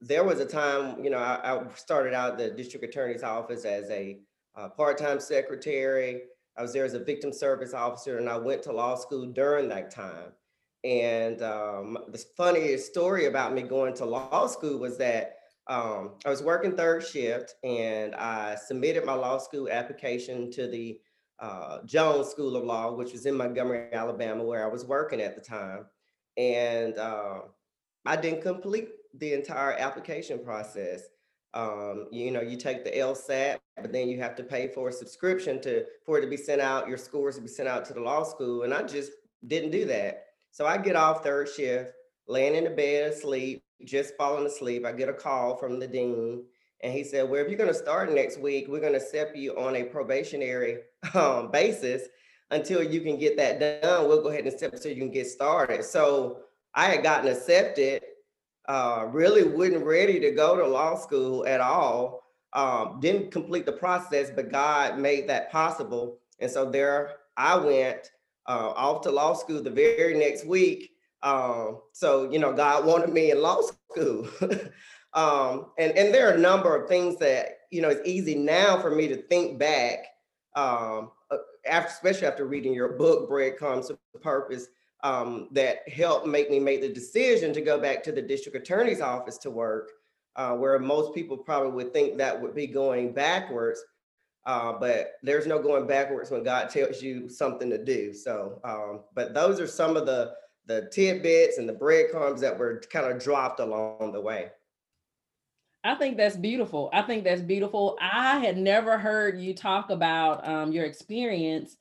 there 0.00 0.24
was 0.24 0.40
a 0.40 0.46
time, 0.46 1.02
you 1.02 1.10
know, 1.10 1.18
I, 1.18 1.54
I, 1.54 1.62
started 1.74 2.12
out 2.12 2.36
the 2.36 2.50
district 2.50 2.84
attorney's 2.84 3.22
office 3.22 3.64
as 3.64 3.88
a 3.90 4.18
uh, 4.56 4.68
part-time 4.68 5.20
secretary. 5.20 6.22
I 6.56 6.62
was 6.62 6.72
there 6.72 6.84
as 6.84 6.94
a 6.94 7.04
victim 7.04 7.32
service 7.32 7.72
officer, 7.72 8.18
and 8.18 8.28
I 8.28 8.36
went 8.36 8.62
to 8.64 8.72
law 8.72 8.96
school 8.96 9.26
during 9.26 9.68
that 9.68 9.90
time. 9.90 10.32
And 10.84 11.40
um, 11.42 11.98
the 12.08 12.18
funniest 12.36 12.90
story 12.90 13.26
about 13.26 13.54
me 13.54 13.62
going 13.62 13.94
to 13.94 14.04
law 14.04 14.46
school 14.48 14.78
was 14.78 14.98
that 14.98 15.36
um, 15.68 16.12
I 16.24 16.30
was 16.30 16.42
working 16.42 16.76
third 16.76 17.06
shift, 17.06 17.54
and 17.62 18.14
I 18.14 18.56
submitted 18.56 19.04
my 19.04 19.14
law 19.14 19.38
school 19.38 19.68
application 19.70 20.50
to 20.52 20.66
the 20.66 20.98
uh, 21.38 21.78
Jones 21.84 22.28
School 22.28 22.56
of 22.56 22.64
Law, 22.64 22.92
which 22.92 23.12
was 23.12 23.26
in 23.26 23.36
Montgomery, 23.36 23.92
Alabama, 23.92 24.44
where 24.44 24.64
I 24.64 24.68
was 24.68 24.84
working 24.84 25.20
at 25.20 25.34
the 25.34 25.40
time. 25.40 25.86
And 26.36 26.96
uh, 26.98 27.40
I 28.06 28.16
didn't 28.16 28.42
complete 28.42 28.88
the 29.14 29.34
entire 29.34 29.72
application 29.72 30.38
process. 30.44 31.02
Um, 31.54 32.06
you 32.10 32.30
know, 32.30 32.40
you 32.40 32.56
take 32.56 32.84
the 32.84 32.90
LSAT, 32.90 33.58
but 33.76 33.92
then 33.92 34.08
you 34.08 34.18
have 34.20 34.34
to 34.36 34.42
pay 34.42 34.68
for 34.68 34.88
a 34.88 34.92
subscription 34.92 35.60
to 35.62 35.84
for 36.04 36.18
it 36.18 36.22
to 36.22 36.26
be 36.26 36.36
sent 36.36 36.60
out, 36.60 36.88
your 36.88 36.96
scores 36.96 37.36
to 37.36 37.42
be 37.42 37.48
sent 37.48 37.68
out 37.68 37.84
to 37.86 37.92
the 37.92 38.00
law 38.00 38.22
school. 38.22 38.62
And 38.62 38.72
I 38.72 38.82
just 38.82 39.12
didn't 39.46 39.70
do 39.70 39.84
that. 39.86 40.24
So 40.50 40.66
I 40.66 40.78
get 40.78 40.96
off 40.96 41.22
third 41.22 41.48
shift, 41.48 41.92
laying 42.26 42.54
in 42.54 42.64
the 42.64 42.70
bed 42.70 43.12
asleep, 43.12 43.62
just 43.84 44.16
falling 44.16 44.46
asleep. 44.46 44.84
I 44.86 44.92
get 44.92 45.08
a 45.08 45.14
call 45.14 45.56
from 45.56 45.78
the 45.78 45.86
dean 45.86 46.44
and 46.82 46.92
he 46.92 47.04
said, 47.04 47.28
well, 47.28 47.40
if 47.40 47.48
you're 47.48 47.58
going 47.58 47.72
to 47.72 47.78
start 47.78 48.12
next 48.12 48.38
week, 48.40 48.66
we're 48.68 48.80
going 48.80 48.92
to 48.92 49.00
set 49.00 49.36
you 49.36 49.56
on 49.56 49.76
a 49.76 49.84
probationary 49.84 50.78
um, 51.14 51.50
basis 51.50 52.02
until 52.50 52.82
you 52.82 53.00
can 53.00 53.18
get 53.18 53.36
that 53.36 53.60
done. 53.60 54.08
We'll 54.08 54.22
go 54.22 54.28
ahead 54.28 54.44
and 54.44 54.52
step 54.52 54.76
so 54.78 54.88
you 54.88 54.96
can 54.96 55.10
get 55.10 55.28
started. 55.28 55.84
So 55.84 56.40
I 56.74 56.86
had 56.86 57.02
gotten 57.02 57.30
accepted, 57.30 58.02
uh, 58.68 59.06
really 59.10 59.44
wasn't 59.44 59.84
ready 59.84 60.18
to 60.20 60.32
go 60.32 60.56
to 60.56 60.66
law 60.66 60.96
school 60.96 61.46
at 61.46 61.60
all. 61.60 62.22
um, 62.54 62.98
didn't 63.00 63.30
complete 63.30 63.64
the 63.64 63.72
process, 63.72 64.30
but 64.30 64.52
God 64.52 64.98
made 64.98 65.28
that 65.28 65.50
possible. 65.50 66.18
And 66.38 66.50
so 66.50 66.70
there 66.70 67.12
I 67.36 67.56
went 67.56 68.10
uh, 68.46 68.72
off 68.76 69.02
to 69.02 69.10
law 69.10 69.34
school 69.34 69.62
the 69.62 69.70
very 69.70 70.14
next 70.18 70.46
week. 70.46 70.90
Um, 71.22 71.80
so, 71.92 72.30
you 72.30 72.38
know, 72.38 72.52
God 72.52 72.84
wanted 72.84 73.10
me 73.10 73.30
in 73.30 73.40
law 73.40 73.60
school. 73.62 74.28
um, 75.14 75.66
and, 75.78 75.96
and 75.96 76.12
there 76.12 76.28
are 76.28 76.34
a 76.34 76.38
number 76.38 76.74
of 76.74 76.88
things 76.88 77.18
that, 77.18 77.60
you 77.70 77.80
know, 77.80 77.88
it's 77.88 78.08
easy 78.08 78.34
now 78.34 78.80
for 78.80 78.90
me 78.90 79.08
to 79.08 79.16
think 79.16 79.58
back, 79.58 80.06
um, 80.56 81.10
uh, 81.30 81.38
after, 81.66 81.88
especially 81.90 82.26
after 82.26 82.46
reading 82.46 82.74
your 82.74 82.94
book, 82.94 83.28
Bread 83.28 83.52
Breadcrumbs 83.52 83.88
to 83.88 83.98
Purpose, 84.20 84.66
um, 85.02 85.48
that 85.52 85.88
helped 85.88 86.26
make 86.26 86.50
me 86.50 86.60
make 86.60 86.80
the 86.80 86.88
decision 86.88 87.52
to 87.52 87.60
go 87.60 87.78
back 87.78 88.02
to 88.04 88.12
the 88.12 88.22
district 88.22 88.56
attorney's 88.56 89.00
office 89.00 89.38
to 89.38 89.50
work, 89.50 89.90
uh, 90.36 90.52
where 90.52 90.78
most 90.78 91.14
people 91.14 91.36
probably 91.36 91.72
would 91.72 91.92
think 91.92 92.18
that 92.18 92.40
would 92.40 92.54
be 92.54 92.66
going 92.66 93.12
backwards. 93.12 93.82
Uh, 94.44 94.72
but 94.72 95.14
there's 95.22 95.46
no 95.46 95.60
going 95.60 95.86
backwards 95.86 96.30
when 96.30 96.42
God 96.42 96.68
tells 96.68 97.00
you 97.00 97.28
something 97.28 97.70
to 97.70 97.82
do. 97.82 98.12
So, 98.12 98.60
um, 98.64 99.00
but 99.14 99.34
those 99.34 99.60
are 99.60 99.68
some 99.68 99.96
of 99.96 100.04
the 100.04 100.32
the 100.66 100.88
tidbits 100.92 101.58
and 101.58 101.68
the 101.68 101.72
breadcrumbs 101.72 102.40
that 102.40 102.58
were 102.58 102.82
kind 102.92 103.10
of 103.10 103.22
dropped 103.22 103.60
along 103.60 104.12
the 104.12 104.20
way. 104.20 104.50
I 105.84 105.96
think 105.96 106.16
that's 106.16 106.36
beautiful. 106.36 106.90
I 106.92 107.02
think 107.02 107.24
that's 107.24 107.42
beautiful. 107.42 107.98
I 108.00 108.38
had 108.38 108.56
never 108.56 108.98
heard 108.98 109.40
you 109.40 109.52
talk 109.52 109.90
about 109.90 110.46
um, 110.46 110.70
your 110.70 110.84
experience 110.84 111.76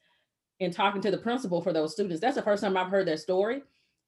in 0.59 0.71
talking 0.71 1.01
to 1.01 1.11
the 1.11 1.17
principal 1.17 1.61
for 1.61 1.71
those 1.71 1.93
students. 1.93 2.19
That's 2.19 2.35
the 2.35 2.41
first 2.41 2.63
time 2.63 2.77
I've 2.77 2.89
heard 2.89 3.07
that 3.07 3.19
story. 3.19 3.61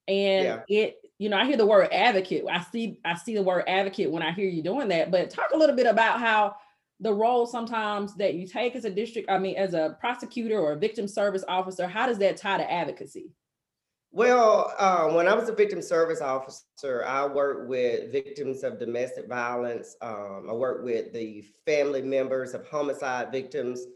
And 0.08 0.46
yeah. 0.46 0.60
it, 0.68 0.98
you 1.20 1.30
know, 1.30 1.38
I 1.38 1.46
hear 1.46 1.58
the 1.58 1.65
word 1.65 1.89
advocate. 1.92 2.44
I 2.50 2.62
see, 2.62 3.00
I 3.06 3.15
see 3.15 3.36
the 3.36 3.44
word 3.44 3.65
advocate 3.68 4.12
when 4.12 4.24
I 4.24 4.32
hear 4.32 4.50
you 4.50 4.63
doing 4.63 4.88
that. 4.88 5.12
But 5.12 5.30
talk 5.30 5.51
a 5.53 5.58
little 5.58 5.75
bit 5.75 5.88
about 5.88 6.20
how 6.20 6.56
the 7.00 7.13
role 7.13 7.46
sometimes 7.46 8.15
that 8.15 8.34
you 8.34 8.48
take 8.48 8.75
as 8.75 8.86
a 8.86 8.89
district, 8.89 9.30
I 9.30 9.38
mean, 9.38 9.58
as 9.58 9.74
a 9.75 9.96
prosecutor 10.00 10.60
or 10.60 10.72
a 10.72 10.77
victim 10.77 11.08
service 11.08 11.44
officer, 11.48 11.88
how 11.88 12.08
does 12.08 12.18
that 12.20 12.38
tie 12.38 12.58
to 12.58 12.72
advocacy? 12.72 13.32
Well, 14.15 14.72
uh, 14.77 15.08
when 15.08 15.27
I 15.27 15.34
was 15.34 15.50
a 15.50 15.55
victim 15.55 15.82
service 15.82 16.22
officer, 16.22 17.03
I 17.03 17.25
worked 17.25 17.67
with 17.67 18.12
victims 18.12 18.63
of 18.63 18.77
domestic 18.77 19.27
violence. 19.27 19.96
Um, 20.03 20.46
I 20.48 20.53
worked 20.53 20.84
with 20.84 21.12
the 21.13 21.43
family 21.65 22.03
members 22.03 22.53
of 22.53 22.67
homicide 22.67 23.32
victims. 23.32 23.88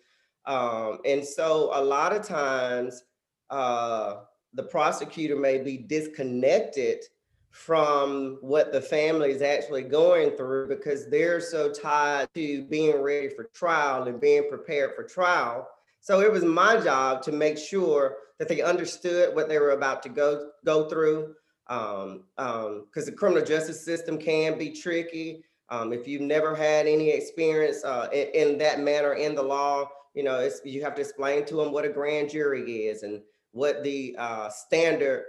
Um, 0.48 1.02
and 1.06 1.24
so 1.24 1.70
a 1.72 1.84
lot 1.84 2.16
of 2.16 2.26
times, 2.26 3.04
uh, 3.52 4.22
the 4.56 4.64
prosecutor 4.64 5.36
may 5.36 5.60
be 5.60 5.78
disconnected 5.78 7.04
from 7.52 8.40
what 8.42 8.72
the 8.72 8.82
family 8.82 9.30
is 9.30 9.44
actually 9.44 9.84
going 9.84 10.32
through 10.32 10.68
because 10.68 11.08
they're 11.12 11.40
so 11.40 11.72
tied 11.72 12.28
to 12.34 12.64
being 12.64 13.00
ready 13.04 13.30
for 13.30 13.52
trial 13.54 14.08
and 14.08 14.20
being 14.20 14.50
prepared 14.50 14.96
for 14.96 15.04
trial. 15.04 15.68
So 16.02 16.22
it 16.22 16.32
was 16.32 16.44
my 16.44 16.80
job 16.80 17.22
to 17.22 17.32
make 17.32 17.60
sure 17.60 18.16
that 18.40 18.48
they 18.48 18.62
understood 18.62 19.36
what 19.36 19.50
they 19.50 19.60
were 19.60 19.72
about 19.72 20.04
to 20.04 20.10
go 20.10 20.50
go 20.66 20.90
through. 20.90 21.34
Um, 21.70 22.24
um, 22.38 22.86
because 22.86 23.06
the 23.06 23.12
criminal 23.12 23.44
justice 23.44 23.84
system 23.84 24.18
can 24.18 24.58
be 24.58 24.72
tricky. 24.72 25.44
Um, 25.70 25.92
if 25.92 26.08
you've 26.08 26.22
never 26.22 26.56
had 26.56 26.88
any 26.88 27.10
experience 27.10 27.84
uh, 27.84 28.08
in, 28.14 28.28
in, 28.52 28.58
that 28.60 28.80
manner 28.80 29.16
in 29.16 29.36
the 29.36 29.44
law, 29.44 29.90
you 30.14 30.24
know, 30.24 30.50
you 30.64 30.82
have 30.82 30.96
to 30.96 31.02
explain 31.02 31.44
to 31.46 31.56
them 31.56 31.74
what 31.74 31.84
a 31.84 31.90
grand 31.90 32.30
jury 32.30 32.86
is 32.86 33.04
and 33.04 33.22
what 33.52 33.84
the 33.84 34.16
uh, 34.18 34.48
standard 34.48 35.26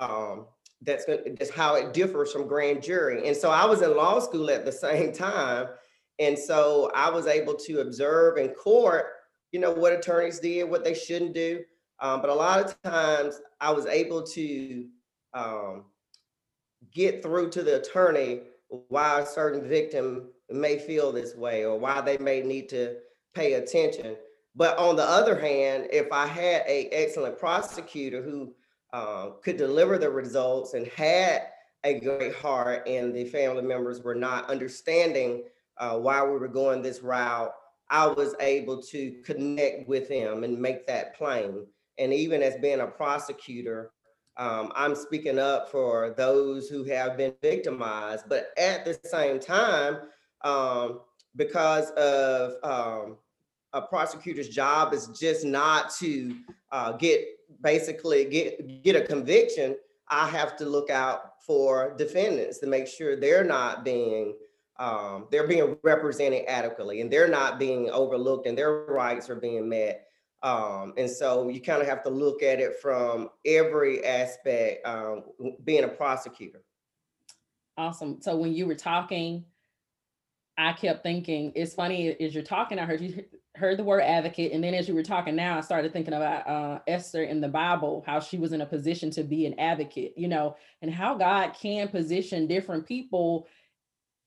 um, 0.00 0.46
that's 0.82 1.04
that's 1.06 1.50
how 1.50 1.74
it 1.76 1.92
differs 1.92 2.32
from 2.32 2.48
grand 2.48 2.82
jury. 2.82 3.26
And 3.26 3.36
so 3.36 3.50
I 3.50 3.64
was 3.66 3.82
in 3.82 3.96
law 3.96 4.18
school 4.20 4.50
at 4.50 4.64
the 4.64 4.72
same 4.86 5.12
time. 5.12 5.68
And 6.18 6.38
so 6.38 6.90
I 6.94 7.10
was 7.10 7.26
able 7.26 7.54
to 7.54 7.80
observe 7.80 8.36
in 8.36 8.50
court, 8.50 9.06
you 9.50 9.60
know, 9.60 9.72
what 9.72 9.92
attorneys 9.92 10.40
did, 10.40 10.68
what 10.68 10.84
they 10.84 10.94
shouldn't 10.94 11.34
do. 11.34 11.62
Um, 12.02 12.20
but 12.20 12.30
a 12.30 12.34
lot 12.34 12.60
of 12.60 12.82
times 12.82 13.40
I 13.60 13.70
was 13.70 13.86
able 13.86 14.24
to 14.24 14.86
um, 15.34 15.84
get 16.92 17.22
through 17.22 17.50
to 17.50 17.62
the 17.62 17.80
attorney 17.80 18.40
why 18.88 19.20
a 19.20 19.26
certain 19.26 19.66
victim 19.66 20.28
may 20.50 20.78
feel 20.78 21.12
this 21.12 21.36
way 21.36 21.64
or 21.64 21.78
why 21.78 22.00
they 22.00 22.18
may 22.18 22.42
need 22.42 22.68
to 22.70 22.96
pay 23.34 23.54
attention. 23.54 24.16
But 24.56 24.76
on 24.78 24.96
the 24.96 25.04
other 25.04 25.38
hand, 25.38 25.88
if 25.92 26.10
I 26.10 26.26
had 26.26 26.62
a 26.66 26.88
excellent 26.88 27.38
prosecutor 27.38 28.20
who 28.20 28.52
uh, 28.92 29.30
could 29.42 29.56
deliver 29.56 29.96
the 29.96 30.10
results 30.10 30.74
and 30.74 30.88
had 30.88 31.42
a 31.84 32.00
great 32.00 32.34
heart 32.34 32.86
and 32.86 33.14
the 33.14 33.26
family 33.26 33.62
members 33.62 34.02
were 34.02 34.14
not 34.14 34.50
understanding 34.50 35.44
uh, 35.78 35.96
why 35.98 36.22
we 36.24 36.32
were 36.32 36.48
going 36.48 36.82
this 36.82 37.00
route, 37.00 37.52
I 37.90 38.08
was 38.08 38.34
able 38.40 38.82
to 38.82 39.22
connect 39.24 39.88
with 39.88 40.08
them 40.08 40.42
and 40.42 40.60
make 40.60 40.86
that 40.88 41.16
plain. 41.16 41.66
And 41.98 42.12
even 42.12 42.42
as 42.42 42.56
being 42.56 42.80
a 42.80 42.86
prosecutor, 42.86 43.90
um, 44.36 44.72
I'm 44.74 44.94
speaking 44.94 45.38
up 45.38 45.70
for 45.70 46.14
those 46.16 46.68
who 46.68 46.84
have 46.84 47.16
been 47.16 47.34
victimized. 47.42 48.26
But 48.28 48.48
at 48.56 48.84
the 48.84 48.98
same 49.04 49.38
time, 49.38 49.98
um, 50.42 51.00
because 51.36 51.90
of 51.90 52.54
um, 52.62 53.16
a 53.72 53.82
prosecutor's 53.82 54.48
job 54.48 54.92
is 54.94 55.08
just 55.08 55.44
not 55.44 55.90
to 55.96 56.36
uh, 56.70 56.92
get 56.92 57.24
basically 57.62 58.24
get 58.24 58.82
get 58.82 58.96
a 58.96 59.02
conviction, 59.02 59.76
I 60.08 60.28
have 60.28 60.56
to 60.56 60.64
look 60.64 60.90
out 60.90 61.42
for 61.46 61.94
defendants 61.96 62.58
to 62.58 62.66
make 62.66 62.86
sure 62.86 63.16
they're 63.16 63.44
not 63.44 63.84
being 63.84 64.34
um, 64.78 65.26
they're 65.30 65.46
being 65.46 65.76
represented 65.82 66.44
adequately 66.48 67.00
and 67.00 67.10
they're 67.10 67.28
not 67.28 67.58
being 67.58 67.90
overlooked 67.90 68.46
and 68.46 68.56
their 68.56 68.84
rights 68.86 69.28
are 69.30 69.36
being 69.36 69.68
met. 69.68 70.06
Um, 70.42 70.94
and 70.96 71.08
so 71.08 71.48
you 71.48 71.60
kind 71.60 71.80
of 71.80 71.88
have 71.88 72.02
to 72.04 72.10
look 72.10 72.42
at 72.42 72.58
it 72.58 72.80
from 72.80 73.30
every 73.44 74.04
aspect, 74.04 74.86
um, 74.86 75.24
being 75.64 75.84
a 75.84 75.88
prosecutor. 75.88 76.62
Awesome. 77.76 78.20
So 78.20 78.36
when 78.36 78.52
you 78.52 78.66
were 78.66 78.74
talking, 78.74 79.44
I 80.58 80.72
kept 80.72 81.02
thinking, 81.02 81.52
it's 81.54 81.74
funny 81.74 82.16
as 82.20 82.34
you're 82.34 82.42
talking, 82.42 82.78
I 82.78 82.84
heard 82.84 83.00
you 83.00 83.24
heard 83.54 83.78
the 83.78 83.84
word 83.84 84.00
advocate. 84.00 84.52
And 84.52 84.64
then 84.64 84.74
as 84.74 84.88
you 84.88 84.94
were 84.94 85.02
talking 85.02 85.36
now, 85.36 85.58
I 85.58 85.60
started 85.60 85.92
thinking 85.92 86.14
about 86.14 86.48
uh, 86.48 86.78
Esther 86.86 87.24
in 87.24 87.40
the 87.40 87.48
Bible, 87.48 88.02
how 88.06 88.18
she 88.18 88.38
was 88.38 88.52
in 88.52 88.62
a 88.62 88.66
position 88.66 89.10
to 89.12 89.22
be 89.22 89.46
an 89.46 89.58
advocate, 89.58 90.14
you 90.16 90.28
know, 90.28 90.56
and 90.80 90.90
how 90.90 91.14
God 91.14 91.50
can 91.50 91.88
position 91.88 92.46
different 92.46 92.86
people, 92.86 93.46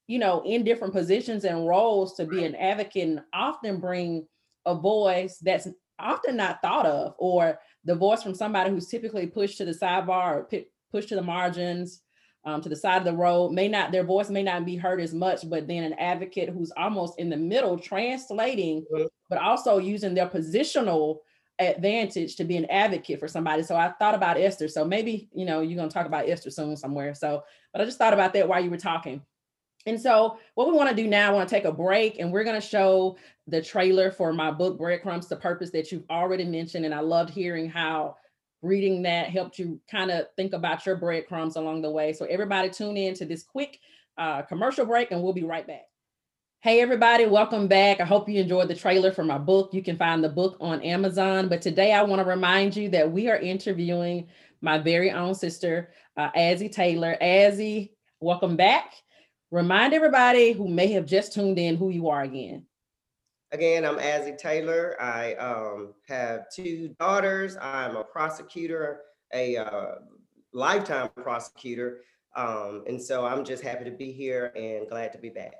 you 0.07 0.19
know, 0.19 0.43
in 0.45 0.63
different 0.63 0.93
positions 0.93 1.43
and 1.43 1.67
roles 1.67 2.15
to 2.15 2.25
be 2.25 2.43
an 2.43 2.55
advocate 2.55 3.07
and 3.07 3.21
often 3.33 3.79
bring 3.79 4.27
a 4.65 4.75
voice 4.75 5.37
that's 5.41 5.67
often 5.99 6.35
not 6.37 6.61
thought 6.61 6.85
of 6.85 7.13
or 7.17 7.59
the 7.83 7.95
voice 7.95 8.23
from 8.23 8.35
somebody 8.35 8.69
who's 8.69 8.87
typically 8.87 9.27
pushed 9.27 9.57
to 9.57 9.65
the 9.65 9.71
sidebar 9.71 10.35
or 10.35 10.49
pushed 10.91 11.09
to 11.09 11.15
the 11.15 11.21
margins 11.21 12.01
um, 12.45 12.61
to 12.61 12.69
the 12.69 12.75
side 12.75 12.97
of 12.97 13.05
the 13.05 13.13
road 13.13 13.51
may 13.51 13.67
not 13.67 13.91
their 13.91 14.03
voice 14.03 14.29
may 14.29 14.43
not 14.43 14.65
be 14.65 14.75
heard 14.75 15.01
as 15.01 15.13
much 15.13 15.49
but 15.49 15.67
then 15.67 15.83
an 15.83 15.93
advocate 15.93 16.49
who's 16.49 16.71
almost 16.77 17.17
in 17.19 17.29
the 17.29 17.37
middle 17.37 17.77
translating 17.77 18.85
mm-hmm. 18.93 19.05
but 19.29 19.39
also 19.39 19.77
using 19.77 20.13
their 20.13 20.27
positional 20.27 21.19
advantage 21.59 22.35
to 22.35 22.43
be 22.43 22.57
an 22.57 22.65
advocate 22.65 23.19
for 23.19 23.27
somebody. 23.27 23.63
So 23.63 23.75
i 23.75 23.89
thought 23.89 24.15
about 24.15 24.37
esther. 24.37 24.67
So 24.67 24.83
maybe 24.83 25.29
you 25.33 25.45
know 25.45 25.61
you're 25.61 25.77
going 25.77 25.89
to 25.89 25.93
talk 25.93 26.05
about 26.05 26.27
esther 26.27 26.51
soon 26.51 26.75
somewhere. 26.75 27.13
So 27.13 27.43
but 27.71 27.81
i 27.81 27.85
just 27.85 27.97
thought 27.97 28.13
about 28.13 28.33
that 28.33 28.47
while 28.47 28.63
you 28.63 28.69
were 28.69 28.77
talking 28.77 29.21
and 29.85 29.99
so 29.99 30.39
what 30.55 30.67
we 30.67 30.73
want 30.73 30.89
to 30.89 30.95
do 30.95 31.07
now, 31.07 31.29
I 31.29 31.33
want 31.33 31.47
to 31.47 31.55
take 31.55 31.65
a 31.65 31.71
break 31.71 32.19
and 32.19 32.31
we're 32.31 32.43
going 32.43 32.59
to 32.59 32.67
show 32.67 33.17
the 33.47 33.61
trailer 33.61 34.11
for 34.11 34.33
my 34.33 34.49
book, 34.49 34.77
Breadcrumbs 34.77 35.27
to 35.27 35.35
Purpose, 35.35 35.69
that 35.71 35.91
you've 35.91 36.09
already 36.09 36.43
mentioned. 36.43 36.85
And 36.85 36.93
I 36.93 37.01
loved 37.01 37.29
hearing 37.29 37.69
how 37.69 38.17
reading 38.63 39.03
that 39.03 39.29
helped 39.29 39.59
you 39.59 39.79
kind 39.89 40.09
of 40.09 40.25
think 40.35 40.53
about 40.53 40.85
your 40.85 40.95
breadcrumbs 40.95 41.55
along 41.55 41.83
the 41.83 41.91
way. 41.91 42.13
So 42.13 42.25
everybody 42.25 42.69
tune 42.69 42.97
in 42.97 43.13
to 43.15 43.25
this 43.25 43.43
quick 43.43 43.79
uh, 44.17 44.41
commercial 44.41 44.85
break 44.85 45.11
and 45.11 45.21
we'll 45.21 45.33
be 45.33 45.43
right 45.43 45.67
back. 45.67 45.85
Hey 46.61 46.81
everybody, 46.81 47.27
welcome 47.27 47.67
back. 47.67 47.99
I 47.99 48.05
hope 48.05 48.27
you 48.27 48.41
enjoyed 48.41 48.69
the 48.69 48.75
trailer 48.75 49.11
for 49.11 49.23
my 49.23 49.37
book. 49.37 49.71
You 49.71 49.83
can 49.83 49.97
find 49.97 50.23
the 50.23 50.29
book 50.29 50.57
on 50.59 50.81
Amazon. 50.81 51.47
But 51.47 51.61
today 51.61 51.93
I 51.93 52.01
want 52.01 52.19
to 52.21 52.27
remind 52.27 52.75
you 52.75 52.89
that 52.89 53.11
we 53.11 53.29
are 53.29 53.37
interviewing 53.37 54.27
my 54.61 54.79
very 54.79 55.11
own 55.11 55.35
sister, 55.35 55.91
uh, 56.17 56.31
Taylor. 56.31 57.17
Azzie, 57.21 57.91
welcome 58.19 58.55
back. 58.55 58.93
Remind 59.55 59.93
everybody 59.93 60.51
who 60.51 60.67
may 60.67 60.87
have 60.91 61.05
just 61.05 61.31
tuned 61.31 61.57
in 61.57 61.77
who 61.77 61.89
you 61.89 62.09
are 62.09 62.23
again. 62.23 62.65
Again, 63.53 63.85
I'm 63.85 63.99
Azzie 63.99 64.37
Taylor. 64.37 65.01
I 65.01 65.33
um, 65.35 65.93
have 66.09 66.49
two 66.53 66.93
daughters. 66.99 67.55
I'm 67.61 67.95
a 67.95 68.03
prosecutor, 68.03 69.03
a 69.33 69.55
uh, 69.55 69.91
lifetime 70.51 71.07
prosecutor. 71.15 72.01
Um, 72.35 72.83
and 72.85 73.01
so 73.01 73.25
I'm 73.25 73.45
just 73.45 73.63
happy 73.63 73.85
to 73.85 73.91
be 73.91 74.11
here 74.11 74.51
and 74.57 74.89
glad 74.89 75.13
to 75.13 75.19
be 75.19 75.29
back. 75.29 75.55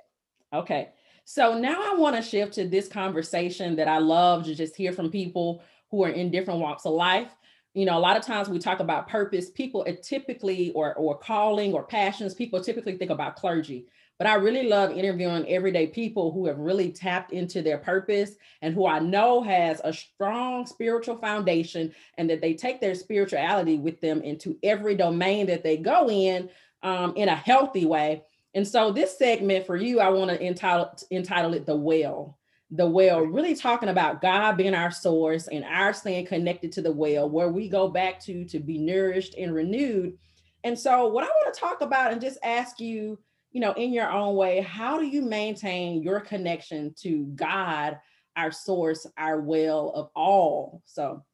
Okay. 0.52 0.90
So 1.24 1.58
now 1.58 1.80
I 1.80 1.94
want 1.96 2.16
to 2.16 2.22
shift 2.22 2.52
to 2.56 2.68
this 2.68 2.88
conversation 2.88 3.76
that 3.76 3.88
I 3.88 3.96
love 3.96 4.44
to 4.44 4.54
just 4.54 4.76
hear 4.76 4.92
from 4.92 5.10
people 5.10 5.62
who 5.90 6.04
are 6.04 6.10
in 6.10 6.30
different 6.30 6.60
walks 6.60 6.84
of 6.84 6.92
life. 6.92 7.34
You 7.76 7.84
know, 7.84 7.98
a 7.98 8.00
lot 8.00 8.16
of 8.16 8.24
times 8.24 8.48
we 8.48 8.58
talk 8.58 8.80
about 8.80 9.06
purpose, 9.06 9.50
people 9.50 9.84
typically 10.02 10.72
or 10.72 10.94
or 10.94 11.18
calling 11.18 11.74
or 11.74 11.84
passions, 11.84 12.34
people 12.34 12.60
typically 12.62 12.96
think 12.96 13.10
about 13.10 13.36
clergy. 13.36 13.86
but 14.18 14.26
I 14.26 14.34
really 14.36 14.66
love 14.68 14.92
interviewing 14.92 15.46
everyday 15.46 15.88
people 15.88 16.32
who 16.32 16.46
have 16.46 16.58
really 16.58 16.90
tapped 16.90 17.32
into 17.32 17.60
their 17.60 17.78
purpose 17.78 18.32
and 18.62 18.74
who 18.74 18.86
I 18.86 18.98
know 18.98 19.42
has 19.42 19.80
a 19.84 19.92
strong 19.92 20.66
spiritual 20.66 21.18
foundation 21.18 21.94
and 22.16 22.30
that 22.30 22.40
they 22.40 22.54
take 22.54 22.80
their 22.80 22.94
spirituality 22.94 23.76
with 23.78 24.00
them 24.00 24.22
into 24.22 24.56
every 24.62 24.94
domain 24.96 25.46
that 25.48 25.62
they 25.62 25.76
go 25.76 26.08
in 26.08 26.48
um, 26.82 27.12
in 27.16 27.28
a 27.28 27.36
healthy 27.36 27.84
way. 27.84 28.22
And 28.54 28.66
so 28.66 28.90
this 28.90 29.18
segment 29.18 29.66
for 29.66 29.76
you, 29.76 30.00
I 30.00 30.08
want 30.08 30.30
to 30.30 30.42
entitle 30.42 30.96
entitle 31.10 31.52
it 31.54 31.66
the 31.66 31.76
well. 31.76 32.38
The 32.70 32.86
well, 32.86 33.20
really 33.20 33.54
talking 33.54 33.90
about 33.90 34.20
God 34.20 34.56
being 34.56 34.74
our 34.74 34.90
source 34.90 35.46
and 35.46 35.64
our 35.64 35.92
staying 35.92 36.26
connected 36.26 36.72
to 36.72 36.82
the 36.82 36.90
well, 36.90 37.30
where 37.30 37.48
we 37.48 37.68
go 37.68 37.88
back 37.88 38.20
to 38.24 38.44
to 38.46 38.58
be 38.58 38.78
nourished 38.78 39.36
and 39.36 39.54
renewed. 39.54 40.18
And 40.64 40.76
so, 40.76 41.06
what 41.06 41.22
I 41.22 41.28
want 41.28 41.54
to 41.54 41.60
talk 41.60 41.80
about 41.80 42.10
and 42.10 42.20
just 42.20 42.38
ask 42.42 42.80
you, 42.80 43.20
you 43.52 43.60
know, 43.60 43.72
in 43.74 43.92
your 43.92 44.10
own 44.10 44.34
way, 44.34 44.60
how 44.60 44.98
do 44.98 45.06
you 45.06 45.22
maintain 45.22 46.02
your 46.02 46.18
connection 46.18 46.92
to 47.02 47.26
God, 47.36 47.98
our 48.36 48.50
source, 48.50 49.06
our 49.16 49.40
well 49.40 49.92
of 49.94 50.10
all? 50.16 50.82
So, 50.86 51.24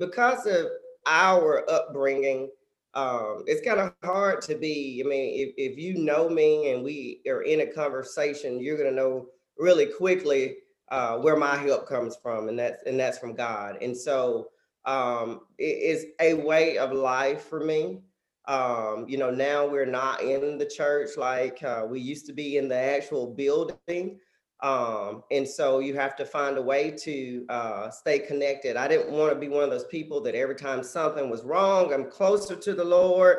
because 0.00 0.46
of 0.46 0.66
our 1.06 1.64
upbringing, 1.70 2.50
um, 2.94 3.44
it's 3.46 3.66
kind 3.66 3.80
of 3.80 3.94
hard 4.04 4.42
to 4.42 4.56
be. 4.56 5.00
I 5.04 5.08
mean, 5.08 5.48
if, 5.48 5.54
if 5.56 5.78
you 5.78 5.94
know 5.94 6.28
me 6.28 6.72
and 6.72 6.82
we 6.82 7.20
are 7.28 7.42
in 7.42 7.60
a 7.60 7.66
conversation, 7.66 8.60
you're 8.60 8.76
gonna 8.76 8.90
know 8.90 9.28
really 9.58 9.86
quickly 9.86 10.56
uh, 10.90 11.16
where 11.18 11.36
my 11.36 11.56
help 11.56 11.88
comes 11.88 12.16
from, 12.22 12.48
and 12.48 12.58
that's 12.58 12.82
and 12.84 12.98
that's 13.00 13.18
from 13.18 13.34
God. 13.34 13.78
And 13.80 13.96
so 13.96 14.48
um, 14.84 15.40
it 15.58 15.64
is 15.64 16.06
a 16.20 16.34
way 16.34 16.78
of 16.78 16.92
life 16.92 17.44
for 17.44 17.60
me. 17.60 18.00
Um, 18.46 19.06
you 19.08 19.18
know, 19.18 19.30
now 19.30 19.66
we're 19.66 19.86
not 19.86 20.20
in 20.22 20.58
the 20.58 20.66
church 20.66 21.10
like 21.16 21.62
uh, 21.62 21.86
we 21.88 22.00
used 22.00 22.26
to 22.26 22.32
be 22.32 22.56
in 22.56 22.68
the 22.68 22.76
actual 22.76 23.34
building. 23.34 24.18
Um, 24.62 25.24
and 25.30 25.46
so 25.46 25.80
you 25.80 25.94
have 25.94 26.14
to 26.16 26.24
find 26.24 26.56
a 26.56 26.62
way 26.62 26.92
to 27.02 27.44
uh, 27.48 27.90
stay 27.90 28.20
connected. 28.20 28.76
I 28.76 28.86
didn't 28.86 29.12
want 29.12 29.32
to 29.32 29.38
be 29.38 29.48
one 29.48 29.64
of 29.64 29.70
those 29.70 29.86
people 29.86 30.20
that 30.22 30.36
every 30.36 30.54
time 30.54 30.84
something 30.84 31.30
was 31.30 31.42
wrong, 31.42 31.92
I'm 31.92 32.10
closer 32.10 32.54
to 32.54 32.74
the 32.74 32.84
Lord. 32.84 33.38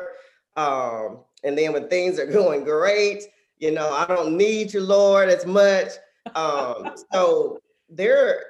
Um, 0.56 1.24
and 1.42 1.56
then 1.56 1.72
when 1.72 1.88
things 1.88 2.18
are 2.18 2.26
going 2.30 2.64
great, 2.64 3.24
you 3.58 3.70
know, 3.70 3.90
I 3.90 4.06
don't 4.06 4.36
need 4.36 4.72
you, 4.72 4.80
Lord, 4.80 5.28
as 5.28 5.46
much. 5.46 5.88
Um, 6.34 6.94
so 7.12 7.60
there, 7.88 8.40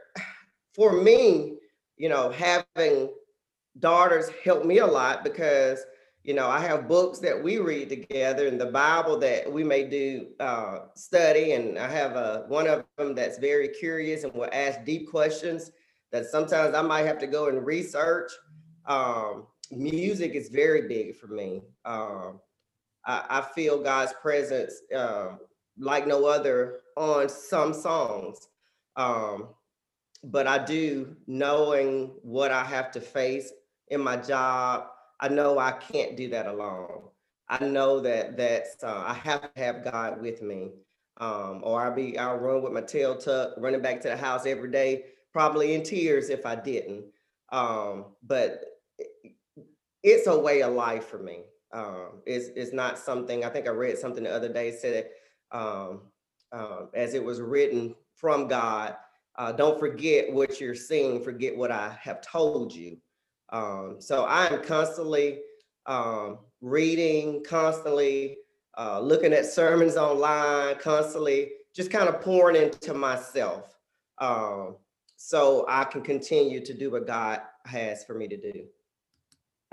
for 0.75 0.93
me, 0.93 1.57
you 1.97 2.09
know, 2.09 2.31
having 2.31 3.11
daughters 3.79 4.31
helped 4.45 4.65
me 4.65 4.79
a 4.79 4.87
lot 4.87 5.25
because 5.25 5.85
you 6.25 6.33
know, 6.33 6.49
I 6.49 6.59
have 6.61 6.89
books 6.89 7.19
that 7.19 7.41
we 7.41 7.59
read 7.59 7.91
together 7.91 8.49
and 8.49 8.59
the 8.59 8.67
Bible 8.67 9.19
that 9.19 9.51
we 9.51 9.63
may 9.63 9.85
do 9.85 10.29
uh, 10.41 10.79
study. 10.97 11.53
And 11.53 11.79
I 11.79 11.87
have 11.87 12.13
a, 12.13 12.47
one 12.49 12.67
of 12.67 12.85
them 12.97 13.15
that's 13.15 13.39
very 13.39 13.69
curious 13.69 14.25
and 14.25 14.33
will 14.33 14.49
ask 14.51 14.83
deep 14.85 15.11
questions 15.11 15.71
that 16.13 16.25
sometimes 16.25 16.75
I 16.75 16.81
might 16.81 17.05
have 17.05 17.19
to 17.19 17.27
go 17.27 17.49
and 17.49 17.65
research. 17.65 18.33
Um, 18.87 19.49
music 19.71 20.33
is 20.33 20.49
very 20.49 20.89
big 20.89 21.15
for 21.15 21.27
me. 21.27 21.61
Um, 21.85 22.41
I, 23.07 23.25
I, 23.29 23.41
feel 23.55 23.83
God's 23.83 24.13
presence 24.21 24.75
uh, 24.95 25.33
like 25.79 26.07
no 26.07 26.27
other 26.27 26.81
on 26.97 27.29
some 27.29 27.75
songs. 27.75 28.49
Um, 28.97 29.49
but 30.23 30.47
I 30.47 30.65
do 30.65 31.17
knowing 31.27 32.13
what 32.23 32.51
I 32.51 32.65
have 32.65 32.91
to 32.93 33.01
face 33.01 33.53
in 33.89 34.01
my 34.01 34.17
job 34.17 34.87
I 35.21 35.29
know 35.29 35.59
I 35.59 35.73
can't 35.73 36.17
do 36.17 36.29
that 36.31 36.47
alone. 36.47 37.03
I 37.49 37.65
know 37.65 38.01
that 38.01 38.37
that's 38.37 38.83
uh, 38.83 39.05
I 39.07 39.15
have 39.15 39.55
to 39.55 39.61
have 39.61 39.85
God 39.85 40.21
with 40.21 40.43
me, 40.43 40.73
um, 41.19 41.61
or 41.63 41.83
I'll 41.83 41.95
be 41.95 42.19
I'll 42.19 42.37
run 42.37 42.63
with 42.63 42.73
my 42.73 42.81
tail 42.81 43.17
tucked, 43.17 43.59
running 43.59 43.83
back 43.83 44.01
to 44.03 44.09
the 44.09 44.17
house 44.17 44.47
every 44.47 44.71
day, 44.71 45.05
probably 45.33 45.75
in 45.75 45.83
tears 45.83 46.31
if 46.31 46.47
I 46.47 46.57
didn't. 46.57 47.05
Um, 47.53 48.07
but 48.23 48.65
it's 50.03 50.27
a 50.27 50.39
way 50.39 50.63
of 50.63 50.75
life 50.75 51.07
for 51.07 51.19
me. 51.19 51.45
Um, 51.75 52.23
it's 52.25 52.49
it's 52.55 52.73
not 52.73 52.99
something 52.99 53.45
I 53.45 53.51
think 53.51 53.67
I 53.67 53.71
read 53.71 53.99
something 53.99 54.23
the 54.23 54.33
other 54.33 54.49
day 54.49 54.71
said 54.71 55.11
um, 55.51 56.03
uh, 56.53 56.87
as 56.95 57.15
it 57.15 57.23
was 57.23 57.41
written 57.41 57.95
from 58.15 58.47
God. 58.47 58.97
Uh, 59.37 59.51
don't 59.51 59.81
forget 59.81 60.33
what 60.33 60.61
you're 60.61 60.77
seeing. 60.77 61.23
Forget 61.23 61.57
what 61.57 61.73
I 61.73 61.97
have 62.01 62.23
told 62.23 62.73
you. 62.73 62.97
Um, 63.53 63.97
so 63.99 64.25
I 64.25 64.47
am 64.47 64.63
constantly 64.63 65.41
um, 65.87 66.39
reading, 66.61 67.43
constantly 67.45 68.39
uh, 68.79 69.01
looking 69.01 69.33
at 69.33 69.45
sermons 69.45 69.97
online, 69.97 70.77
constantly 70.77 71.51
just 71.75 71.91
kind 71.91 72.09
of 72.09 72.21
pouring 72.21 72.57
into 72.57 72.95
myself 72.95 73.77
um, 74.19 74.77
so 75.17 75.65
I 75.69 75.85
can 75.85 76.03
continue 76.03 76.65
to 76.65 76.73
do 76.73 76.91
what 76.91 77.07
God 77.07 77.41
has 77.67 78.05
for 78.05 78.15
me 78.15 78.29
to 78.29 78.37
do. 78.37 78.65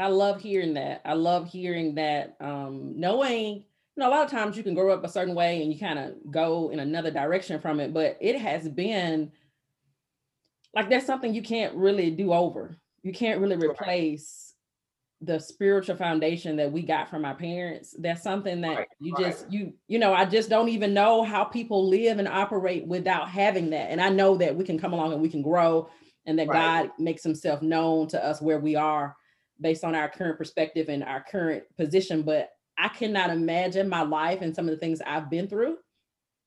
I 0.01 0.07
love 0.07 0.41
hearing 0.41 0.73
that. 0.73 1.01
I 1.05 1.13
love 1.13 1.49
hearing 1.49 1.95
that, 1.95 2.35
um, 2.39 2.99
knowing, 2.99 3.55
you 3.55 3.63
know, 3.97 4.09
a 4.09 4.11
lot 4.11 4.25
of 4.25 4.31
times 4.31 4.57
you 4.57 4.63
can 4.63 4.73
grow 4.73 4.93
up 4.93 5.03
a 5.03 5.09
certain 5.09 5.35
way 5.35 5.61
and 5.61 5.71
you 5.71 5.79
kind 5.79 5.99
of 5.99 6.13
go 6.31 6.69
in 6.69 6.79
another 6.79 7.11
direction 7.11 7.59
from 7.61 7.79
it, 7.79 7.93
but 7.93 8.17
it 8.19 8.37
has 8.39 8.67
been 8.67 9.31
like 10.73 10.89
that's 10.89 11.05
something 11.05 11.33
you 11.33 11.41
can't 11.41 11.75
really 11.75 12.11
do 12.11 12.33
over 12.33 12.77
you 13.03 13.11
can't 13.11 13.41
really 13.41 13.55
replace 13.55 14.53
the 15.23 15.39
spiritual 15.39 15.95
foundation 15.95 16.55
that 16.55 16.71
we 16.71 16.81
got 16.81 17.09
from 17.09 17.25
our 17.25 17.35
parents 17.35 17.95
that's 17.99 18.23
something 18.23 18.61
that 18.61 18.77
right, 18.77 18.87
you 18.99 19.13
right. 19.13 19.25
just 19.25 19.51
you 19.51 19.73
you 19.87 19.99
know 19.99 20.13
i 20.13 20.25
just 20.25 20.49
don't 20.49 20.69
even 20.69 20.93
know 20.93 21.23
how 21.23 21.43
people 21.43 21.87
live 21.87 22.17
and 22.17 22.27
operate 22.27 22.87
without 22.87 23.29
having 23.29 23.69
that 23.69 23.91
and 23.91 24.01
i 24.01 24.09
know 24.09 24.35
that 24.35 24.55
we 24.55 24.63
can 24.63 24.79
come 24.79 24.93
along 24.93 25.13
and 25.13 25.21
we 25.21 25.29
can 25.29 25.41
grow 25.41 25.87
and 26.25 26.39
that 26.39 26.47
right. 26.47 26.87
god 26.87 26.91
makes 26.97 27.23
himself 27.23 27.61
known 27.61 28.07
to 28.07 28.23
us 28.23 28.41
where 28.41 28.59
we 28.59 28.75
are 28.75 29.15
based 29.61 29.83
on 29.83 29.95
our 29.95 30.09
current 30.09 30.37
perspective 30.37 30.89
and 30.89 31.03
our 31.03 31.23
current 31.29 31.63
position 31.77 32.21
but 32.21 32.49
i 32.77 32.87
cannot 32.87 33.29
imagine 33.29 33.87
my 33.87 34.01
life 34.01 34.41
and 34.41 34.55
some 34.55 34.67
of 34.67 34.71
the 34.71 34.79
things 34.79 35.01
i've 35.05 35.29
been 35.29 35.47
through 35.47 35.77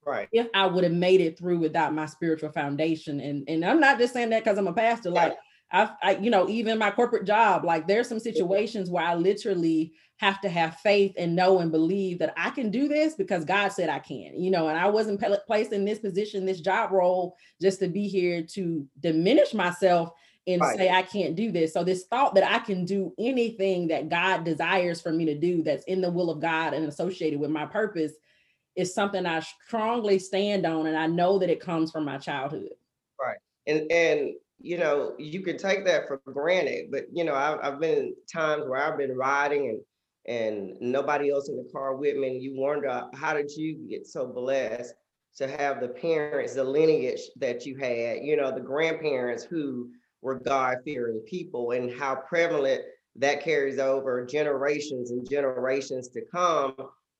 right. 0.05 0.29
if 0.33 0.49
i 0.55 0.67
would 0.67 0.85
have 0.85 0.93
made 0.93 1.21
it 1.21 1.39
through 1.39 1.59
without 1.59 1.95
my 1.95 2.07
spiritual 2.07 2.51
foundation. 2.51 3.21
And 3.21 3.45
and 3.49 3.65
i'm 3.65 3.81
not 3.81 3.99
just 3.99 4.13
saying 4.13 4.31
that 4.31 4.45
because 4.45 4.59
i'm 4.59 4.67
a 4.67 4.73
pastor 4.73 5.11
like 5.11 5.35
I've, 5.75 5.91
I, 6.03 6.17
you 6.17 6.31
know, 6.31 6.49
even 6.49 6.79
my 6.79 6.93
corporate 6.93 7.27
job, 7.27 7.65
like 7.65 7.89
there's 7.89 8.09
some 8.09 8.21
situations 8.21 8.91
where 8.91 9.05
I 9.05 9.17
literally 9.17 9.93
have 10.19 10.41
to 10.43 10.49
have 10.49 10.77
faith 10.77 11.13
and 11.19 11.35
know 11.35 11.59
and 11.59 11.73
believe 11.73 12.21
that 12.21 12.33
I 12.37 12.51
can 12.51 12.71
do 12.71 12.87
this 12.87 13.15
because 13.15 13.45
God 13.45 13.71
said 13.71 13.89
I 13.89 13.99
can, 13.99 14.41
you 14.41 14.53
know, 14.53 14.69
and 14.69 14.79
I 14.79 14.89
wasn't 14.89 15.21
placed 15.47 15.73
in 15.73 15.85
this 15.85 15.99
position, 15.99 16.47
this 16.47 16.61
job 16.61 16.93
role, 16.93 17.37
just 17.61 17.81
to 17.81 17.89
be 17.89 18.07
here 18.07 18.43
to 18.53 18.87
diminish 19.01 19.53
myself 19.53 20.11
and 20.47 20.61
right. 20.61 20.77
say 20.77 20.91
I 20.91 21.03
can't 21.03 21.37
do 21.37 21.51
this. 21.51 21.73
So 21.73 21.85
this 21.85 22.05
thought 22.05 22.35
that 22.35 22.45
I 22.45 22.59
can 22.59 22.85
do 22.85 23.13
anything 23.19 23.89
that 23.89 24.09
God 24.09 24.45
desires 24.45 25.01
for 25.01 25.13
me 25.13 25.25
to 25.27 25.35
do 25.35 25.63
that's 25.63 25.85
in 25.85 26.01
the 26.01 26.11
will 26.11 26.31
of 26.31 26.41
God 26.41 26.75
and 26.75 26.87
associated 26.87 27.41
with 27.41 27.51
my 27.51 27.67
purpose 27.67 28.13
is 28.77 28.93
something 28.95 29.25
I 29.25 29.41
strongly 29.67 30.19
stand 30.19 30.67
on 30.67 30.87
and 30.87 30.97
I 30.97 31.07
know 31.07 31.39
that 31.39 31.51
it 31.51 31.61
comes 31.61 31.91
from 31.91 32.05
my 32.05 32.19
childhood. 32.19 32.71
Right. 33.21 33.39
And 33.67 33.91
and 33.91 34.31
you 34.61 34.79
know, 34.79 35.15
you 35.19 35.43
can 35.43 35.59
take 35.59 35.85
that 35.85 36.09
for 36.09 36.21
granted, 36.33 36.91
but 36.91 37.05
you 37.13 37.25
know, 37.25 37.35
I've, 37.35 37.59
I've 37.63 37.81
been 37.81 38.15
times 38.33 38.65
where 38.67 38.81
I've 38.81 38.99
been 38.99 39.17
riding 39.17 39.69
and 39.69 39.81
and 40.27 40.81
nobody 40.81 41.31
else 41.31 41.51
in 41.51 41.57
the 41.57 41.69
car 41.71 41.97
with 41.97 42.17
me, 42.17 42.29
and 42.29 42.43
you 42.43 42.55
wonder 42.57 43.05
how 43.15 43.35
did 43.35 43.51
you 43.51 43.75
get 43.89 44.07
so 44.07 44.27
blessed 44.27 44.95
to 45.37 45.47
have 45.47 45.81
the 45.81 45.89
parents, 45.89 46.55
the 46.55 46.65
lineage 46.65 47.21
that 47.37 47.67
you 47.67 47.77
had, 47.77 48.19
you 48.23 48.37
know, 48.37 48.51
the 48.51 48.61
grandparents 48.61 49.45
who 49.45 49.91
were 50.25 50.41
God-fearing 50.41 51.21
people, 51.27 51.71
and 51.71 51.93
how 51.93 52.17
prevalent 52.17 52.83
that 53.17 53.45
carries 53.45 53.79
over 53.79 54.27
generations 54.27 55.13
and 55.13 55.29
generations 55.29 56.09
to 56.09 56.23
come. 56.33 56.75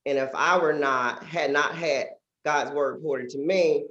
And 0.07 0.19
if 0.19 0.31
I 0.35 0.59
were 0.59 0.73
not 0.73 1.23
had 1.23 1.53
not 1.53 1.77
had 1.77 2.07
God's 2.45 2.73
word 2.73 2.97
reported 2.97 3.29
to 3.31 3.39
me, 3.39 3.87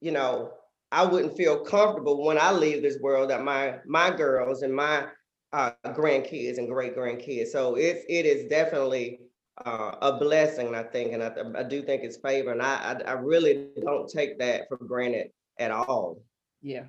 you 0.00 0.12
know, 0.12 0.52
I 0.92 1.04
wouldn't 1.04 1.36
feel 1.36 1.64
comfortable 1.64 2.24
when 2.24 2.38
I 2.38 2.52
leave 2.52 2.82
this 2.82 2.98
world 3.00 3.30
that 3.30 3.42
my 3.42 3.78
my 3.86 4.10
girls 4.10 4.62
and 4.62 4.74
my 4.74 5.06
uh, 5.52 5.72
grandkids 5.86 6.58
and 6.58 6.68
great 6.68 6.96
grandkids. 6.96 7.48
So 7.48 7.74
it's 7.74 8.04
it 8.08 8.26
is 8.26 8.48
definitely 8.48 9.20
uh, 9.64 9.96
a 10.00 10.18
blessing, 10.18 10.74
I 10.74 10.84
think, 10.84 11.12
and 11.12 11.22
I, 11.22 11.32
I 11.60 11.62
do 11.64 11.82
think 11.82 12.02
it's 12.02 12.16
favor, 12.18 12.52
and 12.52 12.62
I, 12.62 12.74
I 13.06 13.10
I 13.10 13.12
really 13.12 13.68
don't 13.80 14.08
take 14.08 14.38
that 14.38 14.68
for 14.68 14.78
granted 14.78 15.30
at 15.58 15.70
all. 15.70 16.22
Yeah, 16.62 16.84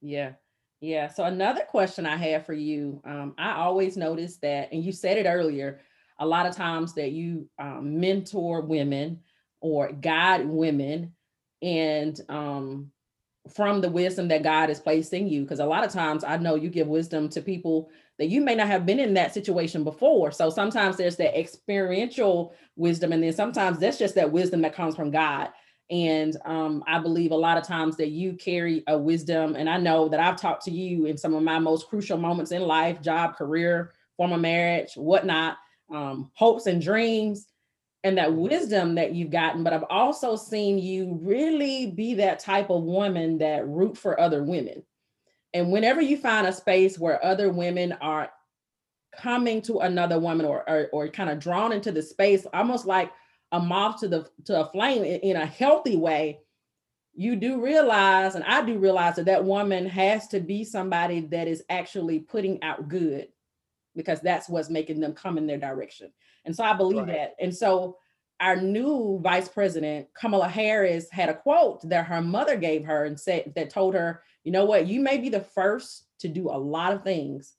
yeah, 0.00 0.32
yeah. 0.80 1.08
So 1.08 1.24
another 1.24 1.62
question 1.68 2.06
I 2.06 2.16
have 2.16 2.46
for 2.46 2.52
you, 2.52 3.00
um, 3.04 3.34
I 3.38 3.52
always 3.52 3.96
notice 3.96 4.36
that, 4.38 4.72
and 4.72 4.84
you 4.84 4.92
said 4.92 5.18
it 5.18 5.26
earlier, 5.26 5.80
a 6.20 6.26
lot 6.26 6.46
of 6.46 6.54
times 6.54 6.94
that 6.94 7.12
you 7.12 7.48
um, 7.58 8.00
mentor 8.00 8.60
women 8.62 9.20
or 9.60 9.92
guide 9.92 10.46
women, 10.46 11.12
and 11.62 12.20
um, 12.28 12.90
from 13.54 13.80
the 13.80 13.90
wisdom 13.90 14.28
that 14.28 14.42
God 14.42 14.68
has 14.68 14.80
placed 14.80 15.12
in 15.12 15.28
you. 15.28 15.42
Because 15.42 15.60
a 15.60 15.66
lot 15.66 15.84
of 15.84 15.92
times 15.92 16.22
I 16.22 16.36
know 16.36 16.54
you 16.54 16.70
give 16.70 16.86
wisdom 16.86 17.28
to 17.30 17.40
people 17.40 17.90
that 18.18 18.28
you 18.28 18.40
may 18.40 18.54
not 18.54 18.66
have 18.66 18.86
been 18.86 19.00
in 19.00 19.14
that 19.14 19.34
situation 19.34 19.84
before. 19.84 20.30
So 20.32 20.50
sometimes 20.50 20.96
there's 20.96 21.16
that 21.16 21.38
experiential 21.38 22.54
wisdom, 22.76 23.12
and 23.12 23.22
then 23.22 23.32
sometimes 23.32 23.78
that's 23.78 23.98
just 23.98 24.14
that 24.16 24.32
wisdom 24.32 24.62
that 24.62 24.74
comes 24.74 24.96
from 24.96 25.10
God. 25.10 25.48
And 25.90 26.36
um, 26.44 26.84
I 26.86 26.98
believe 26.98 27.30
a 27.30 27.36
lot 27.36 27.56
of 27.56 27.64
times 27.64 27.96
that 27.96 28.08
you 28.10 28.34
carry 28.34 28.84
a 28.88 28.98
wisdom, 28.98 29.56
and 29.56 29.70
I 29.70 29.78
know 29.78 30.08
that 30.08 30.20
I've 30.20 30.40
talked 30.40 30.64
to 30.64 30.70
you 30.70 31.06
in 31.06 31.16
some 31.16 31.34
of 31.34 31.42
my 31.42 31.58
most 31.58 31.88
crucial 31.88 32.18
moments 32.18 32.52
in 32.52 32.62
life 32.62 33.00
job, 33.00 33.36
career, 33.36 33.92
former 34.16 34.36
marriage, 34.36 34.94
whatnot, 34.94 35.56
um, 35.90 36.30
hopes 36.34 36.66
and 36.66 36.82
dreams, 36.82 37.46
and 38.04 38.18
that 38.18 38.34
wisdom 38.34 38.94
that 38.96 39.14
you've 39.14 39.30
gotten. 39.30 39.64
But 39.64 39.72
I've 39.72 39.84
also 39.88 40.36
seen 40.36 40.78
you 40.78 41.18
really 41.22 41.86
be 41.86 42.14
that 42.14 42.38
type 42.38 42.68
of 42.68 42.82
woman 42.82 43.38
that 43.38 43.66
root 43.66 43.96
for 43.96 44.20
other 44.20 44.44
women. 44.44 44.82
And 45.54 45.72
whenever 45.72 46.02
you 46.02 46.18
find 46.18 46.46
a 46.46 46.52
space 46.52 46.98
where 46.98 47.24
other 47.24 47.50
women 47.50 47.92
are 48.02 48.30
coming 49.16 49.62
to 49.62 49.78
another 49.78 50.18
woman 50.20 50.44
or, 50.44 50.68
or, 50.68 50.88
or 50.92 51.08
kind 51.08 51.30
of 51.30 51.38
drawn 51.38 51.72
into 51.72 51.90
the 51.90 52.02
space, 52.02 52.46
almost 52.52 52.86
like 52.86 53.10
a 53.52 53.60
moth 53.60 54.00
to 54.00 54.08
the 54.08 54.28
to 54.44 54.60
a 54.60 54.70
flame 54.70 55.04
in, 55.04 55.20
in 55.20 55.36
a 55.36 55.46
healthy 55.46 55.96
way, 55.96 56.40
you 57.14 57.34
do 57.36 57.60
realize, 57.60 58.34
and 58.34 58.44
I 58.44 58.64
do 58.64 58.78
realize 58.78 59.16
that 59.16 59.24
that 59.26 59.44
woman 59.44 59.86
has 59.86 60.28
to 60.28 60.40
be 60.40 60.64
somebody 60.64 61.20
that 61.20 61.48
is 61.48 61.62
actually 61.68 62.20
putting 62.20 62.62
out 62.62 62.88
good, 62.88 63.28
because 63.96 64.20
that's 64.20 64.48
what's 64.48 64.70
making 64.70 65.00
them 65.00 65.14
come 65.14 65.38
in 65.38 65.46
their 65.46 65.58
direction. 65.58 66.12
And 66.44 66.54
so 66.54 66.62
I 66.62 66.74
believe 66.74 67.06
right. 67.06 67.08
that. 67.08 67.34
And 67.40 67.54
so 67.54 67.96
our 68.40 68.54
new 68.54 69.18
vice 69.20 69.48
president, 69.48 70.06
Kamala 70.14 70.48
Harris, 70.48 71.10
had 71.10 71.28
a 71.28 71.34
quote 71.34 71.80
that 71.88 72.06
her 72.06 72.22
mother 72.22 72.56
gave 72.56 72.84
her 72.84 73.04
and 73.04 73.18
said 73.18 73.52
that 73.56 73.70
told 73.70 73.94
her, 73.94 74.22
you 74.44 74.52
know 74.52 74.64
what, 74.64 74.86
you 74.86 75.00
may 75.00 75.18
be 75.18 75.28
the 75.28 75.40
first 75.40 76.04
to 76.20 76.28
do 76.28 76.48
a 76.48 76.56
lot 76.56 76.92
of 76.92 77.02
things, 77.02 77.54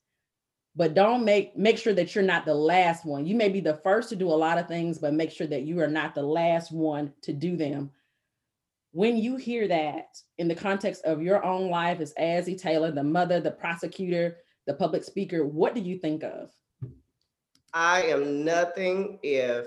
but 0.79 0.93
don't 0.93 1.25
make 1.25 1.57
make 1.57 1.77
sure 1.77 1.93
that 1.93 2.15
you're 2.15 2.23
not 2.23 2.45
the 2.45 2.55
last 2.55 3.05
one. 3.05 3.25
You 3.25 3.35
may 3.35 3.49
be 3.49 3.59
the 3.59 3.81
first 3.83 4.07
to 4.09 4.15
do 4.15 4.29
a 4.29 4.31
lot 4.31 4.57
of 4.57 4.69
things, 4.69 4.97
but 4.97 5.13
make 5.13 5.29
sure 5.29 5.45
that 5.45 5.63
you 5.63 5.81
are 5.81 5.89
not 5.89 6.15
the 6.15 6.23
last 6.23 6.71
one 6.71 7.11
to 7.23 7.33
do 7.33 7.57
them. 7.57 7.91
When 8.93 9.17
you 9.17 9.35
hear 9.35 9.67
that 9.67 10.17
in 10.37 10.47
the 10.47 10.55
context 10.55 11.03
of 11.03 11.21
your 11.21 11.43
own 11.43 11.69
life 11.69 11.99
as 11.99 12.13
Azzy 12.13 12.57
Taylor, 12.57 12.91
the 12.91 13.03
mother, 13.03 13.41
the 13.41 13.51
prosecutor, 13.51 14.37
the 14.67 14.73
public 14.73 15.03
speaker, 15.03 15.45
what 15.45 15.75
do 15.75 15.81
you 15.81 15.99
think 15.99 16.23
of? 16.23 16.49
I 17.73 18.03
am 18.03 18.45
nothing 18.45 19.19
if 19.21 19.65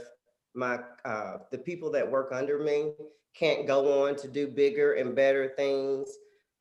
my 0.55 0.79
uh, 1.05 1.37
the 1.51 1.59
people 1.59 1.93
that 1.93 2.11
work 2.11 2.33
under 2.33 2.59
me 2.59 2.93
can't 3.35 3.67
go 3.67 4.07
on 4.07 4.17
to 4.17 4.29
do 4.29 4.47
bigger 4.49 4.95
and 4.95 5.15
better 5.15 5.53
things. 5.59 6.09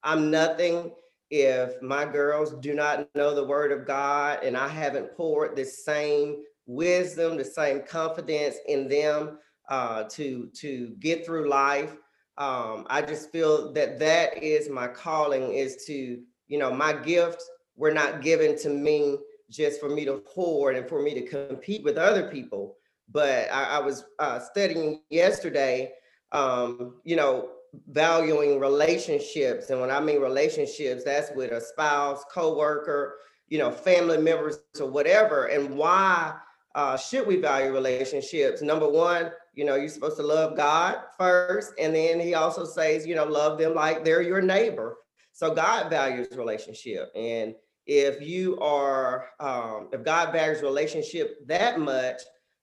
I'm 0.03 0.29
nothing 0.29 0.91
if 1.31 1.81
my 1.81 2.03
girls 2.05 2.53
do 2.59 2.73
not 2.73 3.07
know 3.15 3.33
the 3.33 3.43
word 3.43 3.71
of 3.71 3.87
God 3.87 4.43
and 4.43 4.57
I 4.57 4.67
haven't 4.67 5.15
poured 5.15 5.55
the 5.55 5.63
same 5.63 6.43
wisdom, 6.65 7.37
the 7.37 7.45
same 7.45 7.81
confidence 7.83 8.57
in 8.67 8.89
them 8.89 9.39
uh, 9.69 10.03
to 10.11 10.49
to 10.55 10.93
get 10.99 11.25
through 11.25 11.49
life. 11.49 11.95
Um, 12.37 12.85
I 12.89 13.01
just 13.01 13.31
feel 13.31 13.71
that 13.73 13.97
that 13.99 14.43
is 14.43 14.69
my 14.69 14.89
calling 14.89 15.53
is 15.53 15.85
to 15.87 16.19
you 16.47 16.59
know 16.59 16.71
my 16.71 16.91
gifts 16.91 17.49
were 17.77 17.93
not 17.93 18.21
given 18.21 18.57
to 18.59 18.69
me 18.69 19.17
just 19.49 19.79
for 19.79 19.89
me 19.89 20.03
to 20.05 20.17
pour 20.17 20.71
and 20.71 20.87
for 20.87 21.01
me 21.01 21.13
to 21.13 21.25
compete 21.25 21.83
with 21.83 21.97
other 21.97 22.29
people. 22.29 22.75
But 23.09 23.49
I, 23.51 23.77
I 23.77 23.79
was 23.79 24.05
uh, 24.19 24.39
studying 24.39 25.01
yesterday, 25.09 25.91
um, 26.31 26.99
you 27.03 27.15
know, 27.15 27.49
valuing 27.89 28.59
relationships. 28.59 29.69
And 29.69 29.79
when 29.79 29.91
I 29.91 29.99
mean 29.99 30.21
relationships, 30.21 31.03
that's 31.03 31.31
with 31.35 31.51
a 31.51 31.61
spouse, 31.61 32.23
coworker, 32.33 33.17
you 33.47 33.57
know, 33.57 33.71
family 33.71 34.17
members 34.17 34.59
or 34.79 34.89
whatever. 34.89 35.45
And 35.45 35.77
why 35.77 36.35
uh, 36.75 36.97
should 36.97 37.27
we 37.27 37.37
value 37.37 37.73
relationships? 37.73 38.61
Number 38.61 38.87
one, 38.87 39.31
you 39.53 39.65
know, 39.65 39.75
you're 39.75 39.89
supposed 39.89 40.17
to 40.17 40.23
love 40.23 40.55
God 40.55 40.97
first. 41.17 41.73
And 41.79 41.93
then 41.93 42.19
he 42.19 42.33
also 42.33 42.65
says, 42.65 43.05
you 43.05 43.15
know, 43.15 43.25
love 43.25 43.57
them 43.57 43.75
like 43.75 44.05
they're 44.05 44.21
your 44.21 44.41
neighbor. 44.41 44.97
So 45.33 45.53
God 45.53 45.89
values 45.89 46.27
relationship. 46.35 47.11
And 47.15 47.55
if 47.85 48.21
you 48.21 48.57
are, 48.59 49.29
um, 49.39 49.89
if 49.91 50.03
God 50.03 50.31
values 50.31 50.61
relationship 50.61 51.45
that 51.47 51.79
much, 51.79 52.21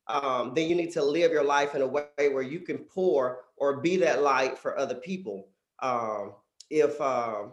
um, 0.09 0.53
then 0.55 0.69
you 0.69 0.75
need 0.75 0.93
to 0.93 1.05
live 1.05 1.33
your 1.33 1.45
life 1.45 1.75
in 1.75 1.83
a 1.83 1.87
way 1.87 2.05
where 2.17 2.43
you 2.43 2.61
can 2.61 2.79
pour 2.79 3.41
or 3.57 3.81
be 3.81 3.97
that 3.97 4.23
light 4.23 4.59
for 4.59 4.79
other 4.79 4.95
people. 4.95 5.49
Um, 5.81 6.33
if 6.71 7.01
um, 7.01 7.53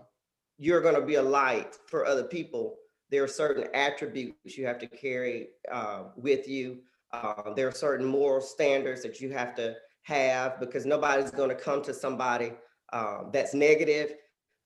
you're 0.58 0.82
going 0.82 0.96
to 0.96 1.02
be 1.02 1.16
a 1.16 1.24
light 1.24 1.78
for 1.88 2.06
other 2.06 2.24
people, 2.24 2.78
there 3.12 3.24
are 3.24 3.28
certain 3.28 3.68
attributes 3.74 4.58
you 4.58 4.66
have 4.66 4.80
to 4.80 4.88
carry 4.88 5.50
uh, 5.72 6.04
with 6.16 6.48
you. 6.48 6.80
Uh, 7.12 7.54
there 7.56 7.68
are 7.68 7.74
certain 7.74 8.06
moral 8.06 8.42
standards 8.42 9.04
that 9.04 9.22
you 9.22 9.32
have 9.32 9.56
to 9.56 9.76
have 10.04 10.60
because 10.60 10.86
nobody's 10.86 11.32
going 11.32 11.50
to 11.50 11.56
come 11.56 11.82
to 11.84 11.94
somebody 11.94 12.54
uh, 12.94 13.24
that's 13.32 13.54
negative. 13.54 14.16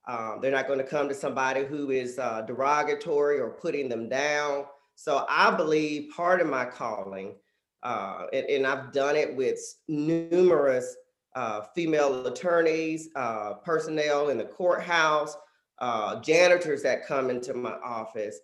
Um, 0.08 0.40
they're 0.42 0.52
not 0.52 0.68
going 0.68 0.80
to 0.80 0.86
come 0.86 1.08
to 1.10 1.16
somebody 1.16 1.66
who 1.66 1.92
is 1.92 2.18
uh, 2.18 2.42
derogatory 2.42 3.40
or 3.40 3.52
putting 3.52 3.90
them 3.90 4.10
down. 4.10 4.66
So 4.96 5.26
I 5.30 5.52
believe 5.52 6.12
part 6.16 6.42
of 6.42 6.48
my 6.48 6.66
calling, 6.66 7.36
uh, 7.84 8.26
and, 8.34 8.46
and, 8.48 8.68
I've 8.68 8.92
done 8.92 9.16
it 9.16 9.36
with 9.36 9.60
numerous 9.88 10.96
uh, 11.36 11.62
female 11.74 12.28
attorneys, 12.28 13.10
uh, 13.16 13.54
personnel 13.64 14.30
in 14.30 14.38
the 14.38 14.46
courthouse, 14.46 15.38
uh, 15.80 16.20
janitors 16.20 16.84
that 16.84 17.06
come 17.06 17.30
into 17.30 17.54
my 17.54 17.72
office. 17.84 18.40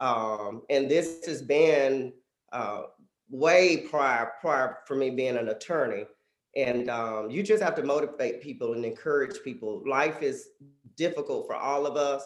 Um, 0.00 0.62
and 0.70 0.90
this 0.90 1.26
has 1.26 1.42
been 1.42 2.12
uh, 2.52 2.82
way 3.28 3.78
prior, 3.90 4.32
prior 4.40 4.78
for 4.86 4.96
me 4.96 5.10
being 5.10 5.36
an 5.36 5.48
attorney. 5.48 6.06
And 6.56 6.88
um, 6.88 7.30
you 7.30 7.42
just 7.42 7.62
have 7.62 7.74
to 7.74 7.82
motivate 7.82 8.42
people 8.42 8.72
and 8.72 8.84
encourage 8.84 9.42
people. 9.44 9.82
Life 9.86 10.22
is 10.22 10.48
difficult 10.96 11.46
for 11.46 11.54
all 11.54 11.86
of 11.86 11.96
us. 11.96 12.24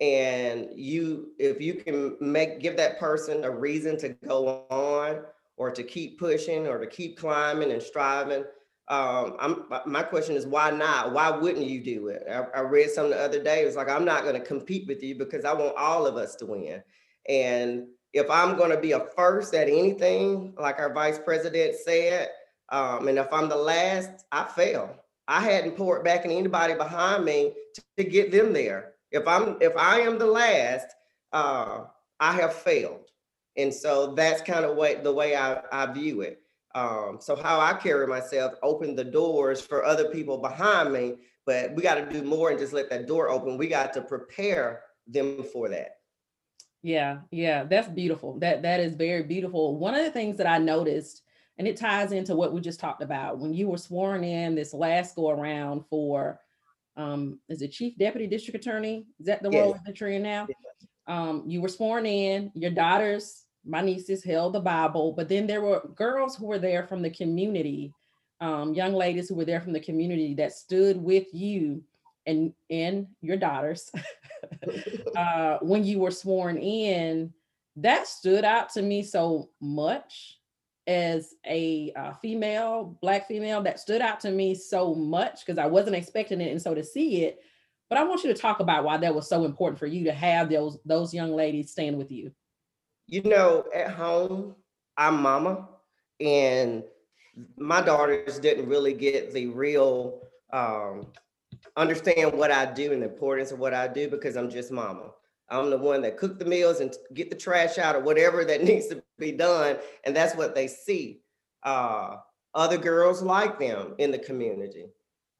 And 0.00 0.68
you, 0.74 1.30
if 1.38 1.60
you 1.60 1.74
can 1.74 2.16
make 2.20 2.60
give 2.60 2.76
that 2.76 2.98
person 2.98 3.44
a 3.44 3.50
reason 3.50 3.96
to 3.98 4.10
go 4.10 4.66
on 4.68 5.22
or 5.62 5.70
to 5.70 5.84
keep 5.84 6.18
pushing 6.18 6.66
or 6.66 6.76
to 6.80 6.88
keep 6.88 7.16
climbing 7.16 7.70
and 7.70 7.80
striving, 7.80 8.44
um, 8.88 9.36
I'm, 9.38 9.64
my 9.86 10.02
question 10.02 10.34
is 10.34 10.44
why 10.44 10.72
not? 10.72 11.12
Why 11.12 11.30
wouldn't 11.30 11.66
you 11.66 11.84
do 11.84 12.08
it? 12.08 12.24
I, 12.28 12.40
I 12.58 12.60
read 12.62 12.90
something 12.90 13.12
the 13.12 13.24
other 13.24 13.40
day. 13.40 13.62
It 13.62 13.66
was 13.66 13.76
like, 13.76 13.88
I'm 13.88 14.04
not 14.04 14.24
going 14.24 14.34
to 14.34 14.40
compete 14.40 14.88
with 14.88 15.04
you 15.04 15.14
because 15.14 15.44
I 15.44 15.52
want 15.52 15.76
all 15.76 16.04
of 16.04 16.16
us 16.16 16.34
to 16.36 16.46
win. 16.46 16.82
And 17.28 17.86
if 18.12 18.28
I'm 18.28 18.56
going 18.56 18.70
to 18.72 18.80
be 18.80 18.90
a 18.90 19.06
first 19.16 19.54
at 19.54 19.68
anything, 19.68 20.52
like 20.58 20.80
our 20.80 20.92
vice 20.92 21.20
president 21.20 21.76
said, 21.76 22.30
um, 22.70 23.06
and 23.06 23.18
if 23.18 23.32
I'm 23.32 23.48
the 23.48 23.56
last, 23.56 24.24
I 24.32 24.44
fail. 24.44 24.96
I 25.28 25.40
hadn't 25.40 25.76
poured 25.76 26.02
back 26.02 26.24
in 26.24 26.32
anybody 26.32 26.74
behind 26.74 27.24
me 27.24 27.52
to, 27.76 27.82
to 27.98 28.04
get 28.04 28.32
them 28.32 28.52
there. 28.52 28.94
If 29.12 29.28
I'm 29.28 29.58
if 29.60 29.76
I 29.76 30.00
am 30.00 30.18
the 30.18 30.26
last, 30.26 30.88
uh, 31.32 31.84
I 32.18 32.32
have 32.32 32.52
failed. 32.52 33.01
And 33.56 33.72
so 33.72 34.14
that's 34.14 34.42
kind 34.42 34.64
of 34.64 34.76
what 34.76 35.04
the 35.04 35.12
way 35.12 35.36
I, 35.36 35.60
I 35.70 35.86
view 35.92 36.22
it. 36.22 36.40
Um, 36.74 37.18
so 37.20 37.36
how 37.36 37.60
I 37.60 37.74
carry 37.74 38.06
myself, 38.06 38.54
open 38.62 38.96
the 38.96 39.04
doors 39.04 39.60
for 39.60 39.84
other 39.84 40.08
people 40.08 40.38
behind 40.38 40.92
me, 40.92 41.16
but 41.44 41.74
we 41.74 41.82
got 41.82 41.96
to 41.96 42.10
do 42.10 42.22
more 42.22 42.50
and 42.50 42.58
just 42.58 42.72
let 42.72 42.88
that 42.90 43.06
door 43.06 43.28
open. 43.28 43.58
We 43.58 43.68
got 43.68 43.92
to 43.94 44.02
prepare 44.02 44.82
them 45.06 45.42
for 45.42 45.68
that. 45.68 45.96
Yeah, 46.82 47.18
yeah, 47.30 47.64
that's 47.64 47.88
beautiful. 47.88 48.38
That 48.40 48.62
that 48.62 48.80
is 48.80 48.94
very 48.94 49.22
beautiful. 49.22 49.76
One 49.76 49.94
of 49.94 50.04
the 50.04 50.10
things 50.10 50.36
that 50.38 50.48
I 50.48 50.58
noticed, 50.58 51.22
and 51.58 51.68
it 51.68 51.76
ties 51.76 52.10
into 52.10 52.34
what 52.34 52.52
we 52.52 52.60
just 52.60 52.80
talked 52.80 53.02
about, 53.02 53.38
when 53.38 53.54
you 53.54 53.68
were 53.68 53.78
sworn 53.78 54.24
in 54.24 54.54
this 54.54 54.74
last 54.74 55.14
go 55.14 55.30
around 55.30 55.84
for 55.88 56.40
um 56.96 57.38
is 57.48 57.62
it 57.62 57.72
chief 57.72 57.96
deputy 57.98 58.26
district 58.26 58.66
attorney? 58.66 59.06
Is 59.20 59.26
that 59.26 59.42
the 59.42 59.50
yes. 59.50 59.62
role 59.62 59.78
that 59.86 60.00
you're 60.00 60.10
in 60.10 60.22
now? 60.22 60.46
Yes. 60.48 60.88
Um, 61.06 61.44
you 61.46 61.60
were 61.60 61.68
sworn 61.68 62.06
in, 62.06 62.50
your 62.54 62.70
daughters 62.70 63.41
my 63.64 63.80
nieces 63.80 64.24
held 64.24 64.52
the 64.52 64.60
Bible, 64.60 65.12
but 65.12 65.28
then 65.28 65.46
there 65.46 65.60
were 65.60 65.88
girls 65.94 66.36
who 66.36 66.46
were 66.46 66.58
there 66.58 66.84
from 66.84 67.02
the 67.02 67.10
community, 67.10 67.92
um, 68.40 68.74
young 68.74 68.92
ladies 68.92 69.28
who 69.28 69.34
were 69.34 69.44
there 69.44 69.60
from 69.60 69.72
the 69.72 69.80
community 69.80 70.34
that 70.34 70.52
stood 70.52 70.96
with 70.96 71.32
you 71.32 71.82
and 72.26 72.52
and 72.70 73.06
your 73.20 73.36
daughters 73.36 73.90
uh, 75.16 75.58
when 75.62 75.84
you 75.84 75.98
were 75.98 76.10
sworn 76.10 76.58
in. 76.58 77.32
That 77.76 78.06
stood 78.06 78.44
out 78.44 78.70
to 78.70 78.82
me 78.82 79.02
so 79.02 79.48
much 79.60 80.38
as 80.86 81.34
a 81.46 81.92
uh, 81.96 82.12
female, 82.14 82.98
black 83.00 83.28
female. 83.28 83.62
That 83.62 83.80
stood 83.80 84.02
out 84.02 84.20
to 84.20 84.30
me 84.30 84.54
so 84.54 84.94
much 84.94 85.46
because 85.46 85.58
I 85.58 85.66
wasn't 85.66 85.96
expecting 85.96 86.40
it, 86.40 86.50
and 86.50 86.60
so 86.60 86.74
to 86.74 86.84
see 86.84 87.24
it. 87.24 87.40
But 87.88 87.98
I 87.98 88.04
want 88.04 88.24
you 88.24 88.32
to 88.32 88.38
talk 88.38 88.60
about 88.60 88.84
why 88.84 88.96
that 88.96 89.14
was 89.14 89.28
so 89.28 89.44
important 89.44 89.78
for 89.78 89.86
you 89.86 90.04
to 90.04 90.12
have 90.12 90.50
those 90.50 90.78
those 90.84 91.14
young 91.14 91.32
ladies 91.32 91.70
stand 91.70 91.96
with 91.96 92.10
you 92.10 92.32
you 93.06 93.22
know, 93.22 93.64
at 93.74 93.90
home, 93.90 94.54
I'm 94.96 95.20
mama, 95.20 95.68
and 96.20 96.84
my 97.56 97.80
daughters 97.80 98.38
didn't 98.38 98.68
really 98.68 98.92
get 98.92 99.32
the 99.32 99.46
real 99.46 100.20
um, 100.52 101.06
understand 101.76 102.32
what 102.34 102.50
I 102.50 102.66
do 102.66 102.92
and 102.92 103.02
the 103.02 103.08
importance 103.08 103.52
of 103.52 103.58
what 103.58 103.74
I 103.74 103.88
do 103.88 104.08
because 104.08 104.36
I'm 104.36 104.50
just 104.50 104.70
mama. 104.70 105.10
I'm 105.48 105.70
the 105.70 105.78
one 105.78 106.02
that 106.02 106.16
cook 106.16 106.38
the 106.38 106.44
meals 106.44 106.80
and 106.80 106.94
get 107.14 107.30
the 107.30 107.36
trash 107.36 107.78
out 107.78 107.96
or 107.96 108.00
whatever 108.00 108.44
that 108.44 108.64
needs 108.64 108.88
to 108.88 109.02
be 109.18 109.32
done. 109.32 109.78
And 110.04 110.14
that's 110.14 110.36
what 110.36 110.54
they 110.54 110.66
see. 110.66 111.20
Uh, 111.62 112.16
other 112.54 112.78
girls 112.78 113.22
like 113.22 113.58
them 113.58 113.94
in 113.98 114.10
the 114.10 114.18
community. 114.18 114.86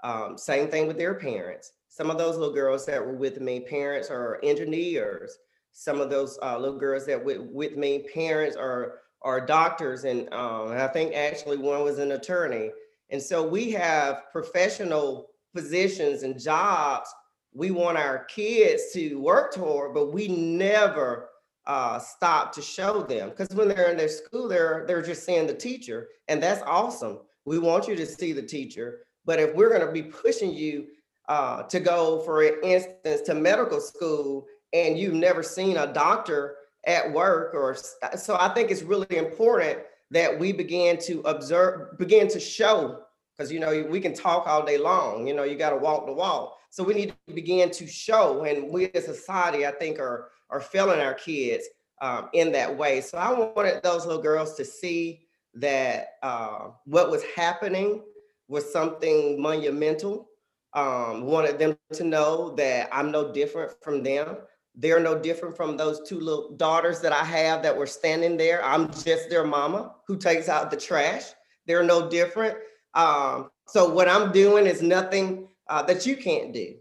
Um, 0.02 0.36
same 0.38 0.68
thing 0.68 0.86
with 0.86 0.98
their 0.98 1.14
parents. 1.14 1.72
Some 1.88 2.10
of 2.10 2.18
those 2.18 2.36
little 2.36 2.54
girls 2.54 2.86
that 2.86 3.04
were 3.04 3.14
with 3.14 3.40
me, 3.40 3.60
parents 3.60 4.10
are 4.10 4.40
engineers. 4.42 5.36
Some 5.72 6.00
of 6.00 6.10
those 6.10 6.38
uh, 6.42 6.58
little 6.58 6.78
girls 6.78 7.06
that 7.06 7.22
were 7.24 7.42
with 7.42 7.76
me, 7.76 8.06
parents 8.14 8.56
are 8.56 9.00
are 9.24 9.40
doctors, 9.40 10.02
and, 10.02 10.32
um, 10.34 10.72
I 10.72 10.88
think 10.88 11.14
actually 11.14 11.56
one 11.56 11.84
was 11.84 12.00
an 12.00 12.10
attorney. 12.10 12.72
And 13.10 13.22
so 13.22 13.46
we 13.46 13.70
have 13.70 14.24
professional 14.32 15.28
positions 15.54 16.24
and 16.24 16.40
jobs 16.40 17.08
we 17.54 17.70
want 17.70 17.98
our 17.98 18.24
kids 18.24 18.92
to 18.94 19.16
work 19.16 19.52
toward, 19.52 19.94
but 19.94 20.12
we 20.12 20.28
never 20.28 21.28
uh, 21.66 21.98
stop 21.98 22.52
to 22.52 22.62
show 22.62 23.02
them 23.02 23.30
because 23.30 23.54
when 23.54 23.68
they're 23.68 23.90
in 23.90 23.96
their 23.96 24.08
school, 24.08 24.48
they're 24.48 24.84
they're 24.86 25.02
just 25.02 25.24
seeing 25.24 25.46
the 25.46 25.54
teacher, 25.54 26.08
and 26.28 26.42
that's 26.42 26.62
awesome. 26.66 27.20
We 27.44 27.58
want 27.58 27.88
you 27.88 27.96
to 27.96 28.06
see 28.06 28.32
the 28.32 28.42
teacher, 28.42 29.00
but 29.24 29.38
if 29.38 29.54
we're 29.54 29.68
going 29.68 29.86
to 29.86 29.92
be 29.92 30.02
pushing 30.02 30.52
you 30.52 30.86
uh, 31.28 31.64
to 31.64 31.78
go, 31.78 32.20
for 32.20 32.42
instance, 32.42 33.20
to 33.22 33.34
medical 33.34 33.80
school, 33.80 34.46
and 34.72 34.98
you've 34.98 35.14
never 35.14 35.42
seen 35.42 35.76
a 35.76 35.92
doctor 35.92 36.56
at 36.86 37.12
work, 37.12 37.54
or 37.54 37.76
so, 38.16 38.36
I 38.38 38.48
think 38.48 38.70
it's 38.70 38.82
really 38.82 39.16
important 39.16 39.78
that 40.10 40.38
we 40.38 40.52
begin 40.52 40.98
to 41.02 41.20
observe, 41.20 41.98
begin 41.98 42.28
to 42.28 42.40
show, 42.40 43.04
because 43.36 43.52
you 43.52 43.60
know 43.60 43.86
we 43.88 44.00
can 44.00 44.14
talk 44.14 44.46
all 44.46 44.64
day 44.64 44.78
long. 44.78 45.26
You 45.26 45.34
know, 45.34 45.44
you 45.44 45.56
got 45.56 45.70
to 45.70 45.76
walk 45.76 46.06
the 46.06 46.12
walk 46.12 46.58
so 46.72 46.82
we 46.82 46.94
need 46.94 47.14
to 47.28 47.34
begin 47.34 47.70
to 47.72 47.86
show, 47.86 48.44
and 48.44 48.72
we 48.72 48.90
as 48.94 49.06
a 49.06 49.14
society, 49.14 49.66
I 49.66 49.72
think, 49.72 49.98
are 49.98 50.30
are 50.48 50.60
failing 50.60 51.00
our 51.00 51.12
kids 51.12 51.66
um, 52.00 52.30
in 52.32 52.50
that 52.52 52.74
way. 52.78 53.02
So 53.02 53.18
I 53.18 53.30
wanted 53.30 53.82
those 53.82 54.06
little 54.06 54.22
girls 54.22 54.54
to 54.54 54.64
see 54.64 55.26
that 55.52 56.14
uh, 56.22 56.70
what 56.86 57.10
was 57.10 57.24
happening 57.36 58.00
was 58.48 58.72
something 58.72 59.38
monumental. 59.38 60.30
Um, 60.72 61.26
wanted 61.26 61.58
them 61.58 61.76
to 61.92 62.04
know 62.04 62.54
that 62.54 62.88
I'm 62.90 63.10
no 63.10 63.30
different 63.30 63.72
from 63.82 64.02
them. 64.02 64.38
They're 64.74 65.00
no 65.00 65.18
different 65.18 65.56
from 65.56 65.76
those 65.76 66.00
two 66.08 66.18
little 66.18 66.56
daughters 66.56 67.00
that 67.00 67.12
I 67.12 67.24
have 67.24 67.62
that 67.62 67.76
were 67.76 67.86
standing 67.86 68.36
there. 68.36 68.64
I'm 68.64 68.90
just 68.90 69.28
their 69.28 69.44
mama 69.44 69.94
who 70.06 70.16
takes 70.16 70.48
out 70.48 70.70
the 70.70 70.76
trash. 70.76 71.24
They're 71.66 71.84
no 71.84 72.08
different. 72.08 72.56
Um, 72.94 73.50
so 73.68 73.92
what 73.92 74.08
I'm 74.08 74.32
doing 74.32 74.66
is 74.66 74.82
nothing 74.82 75.48
uh, 75.68 75.82
that 75.82 76.06
you 76.06 76.16
can't 76.16 76.52
do. 76.52 76.74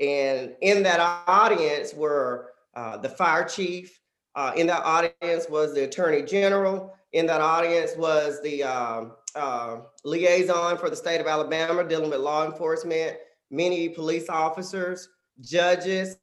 And 0.00 0.54
in 0.60 0.82
that 0.82 1.00
audience 1.26 1.94
were 1.94 2.52
uh, 2.74 2.98
the 2.98 3.08
fire 3.08 3.44
chief. 3.44 3.98
Uh, 4.34 4.52
in 4.56 4.66
that 4.66 4.82
audience 4.84 5.46
was 5.48 5.72
the 5.72 5.84
attorney 5.84 6.22
general. 6.22 6.94
In 7.12 7.26
that 7.26 7.40
audience 7.40 7.92
was 7.96 8.42
the 8.42 8.62
um, 8.64 9.12
uh, 9.34 9.78
liaison 10.04 10.76
for 10.76 10.90
the 10.90 10.96
state 10.96 11.20
of 11.20 11.26
Alabama 11.26 11.82
dealing 11.88 12.10
with 12.10 12.20
law 12.20 12.44
enforcement, 12.44 13.16
many 13.50 13.88
police 13.88 14.28
officers, 14.28 15.08
judges. 15.40 16.16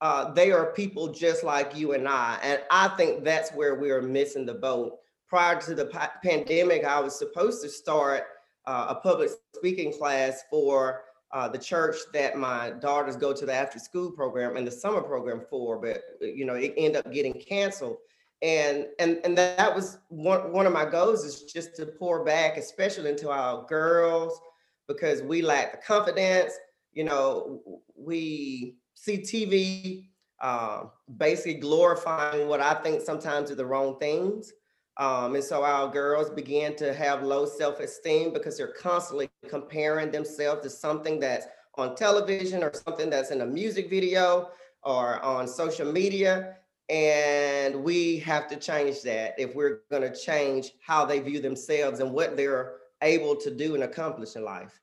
Uh, 0.00 0.32
they 0.32 0.50
are 0.50 0.72
people 0.72 1.08
just 1.08 1.44
like 1.44 1.76
you 1.76 1.92
and 1.92 2.08
I. 2.08 2.38
And 2.42 2.60
I 2.70 2.88
think 2.88 3.22
that's 3.24 3.52
where 3.52 3.74
we 3.74 3.90
are 3.90 4.00
missing 4.02 4.46
the 4.46 4.54
boat. 4.54 4.98
Prior 5.28 5.60
to 5.60 5.74
the 5.74 5.86
pa- 5.86 6.12
pandemic, 6.24 6.84
I 6.84 7.00
was 7.00 7.18
supposed 7.18 7.62
to 7.62 7.68
start 7.68 8.24
uh, 8.66 8.86
a 8.88 8.94
public 8.94 9.30
speaking 9.54 9.92
class 9.92 10.42
for 10.50 11.02
uh, 11.32 11.48
the 11.48 11.58
church 11.58 11.96
that 12.12 12.36
my 12.36 12.70
daughters 12.80 13.16
go 13.16 13.32
to 13.32 13.46
the 13.46 13.54
after 13.54 13.78
school 13.78 14.10
program 14.10 14.56
and 14.56 14.66
the 14.66 14.70
summer 14.70 15.00
program 15.00 15.42
for, 15.48 15.78
but 15.78 16.02
you 16.20 16.44
know, 16.44 16.54
it 16.54 16.74
ended 16.76 17.06
up 17.06 17.12
getting 17.12 17.34
canceled. 17.34 17.98
And 18.42 18.86
and 18.98 19.20
and 19.22 19.36
that 19.36 19.74
was 19.74 19.98
one, 20.08 20.50
one 20.50 20.66
of 20.66 20.72
my 20.72 20.86
goals 20.86 21.24
is 21.24 21.42
just 21.42 21.76
to 21.76 21.86
pour 21.86 22.24
back, 22.24 22.56
especially 22.56 23.10
into 23.10 23.30
our 23.30 23.66
girls, 23.66 24.40
because 24.88 25.22
we 25.22 25.42
lack 25.42 25.72
the 25.72 25.78
confidence. 25.86 26.52
You 26.92 27.04
know, 27.04 27.60
we 27.94 28.76
see 29.00 29.18
TV 29.18 30.08
uh, 30.42 30.84
basically 31.16 31.54
glorifying 31.54 32.48
what 32.48 32.60
I 32.60 32.74
think 32.74 33.00
sometimes 33.00 33.50
are 33.50 33.54
the 33.54 33.64
wrong 33.64 33.98
things. 33.98 34.52
Um, 34.96 35.34
and 35.34 35.44
so 35.44 35.64
our 35.64 35.90
girls 35.90 36.28
began 36.28 36.76
to 36.76 36.92
have 36.92 37.22
low 37.22 37.46
self-esteem 37.46 38.34
because 38.34 38.58
they're 38.58 38.74
constantly 38.78 39.30
comparing 39.48 40.10
themselves 40.10 40.62
to 40.62 40.70
something 40.70 41.18
that's 41.18 41.46
on 41.76 41.94
television 41.94 42.62
or 42.62 42.72
something 42.74 43.08
that's 43.08 43.30
in 43.30 43.40
a 43.40 43.46
music 43.46 43.88
video 43.88 44.50
or 44.82 45.20
on 45.24 45.48
social 45.48 45.90
media. 45.90 46.56
And 46.90 47.82
we 47.82 48.18
have 48.18 48.48
to 48.48 48.56
change 48.56 49.00
that 49.02 49.34
if 49.38 49.54
we're 49.54 49.82
going 49.90 50.02
to 50.02 50.14
change 50.14 50.72
how 50.84 51.06
they 51.06 51.20
view 51.20 51.40
themselves 51.40 52.00
and 52.00 52.12
what 52.12 52.36
they're 52.36 52.74
able 53.02 53.36
to 53.36 53.50
do 53.50 53.74
and 53.74 53.84
accomplish 53.84 54.36
in 54.36 54.44
life. 54.44 54.78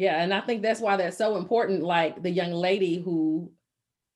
Yeah, 0.00 0.22
and 0.22 0.32
I 0.32 0.40
think 0.40 0.62
that's 0.62 0.80
why 0.80 0.96
that's 0.96 1.18
so 1.18 1.36
important. 1.36 1.82
Like 1.82 2.22
the 2.22 2.30
young 2.30 2.52
lady 2.52 2.98
who 2.98 3.52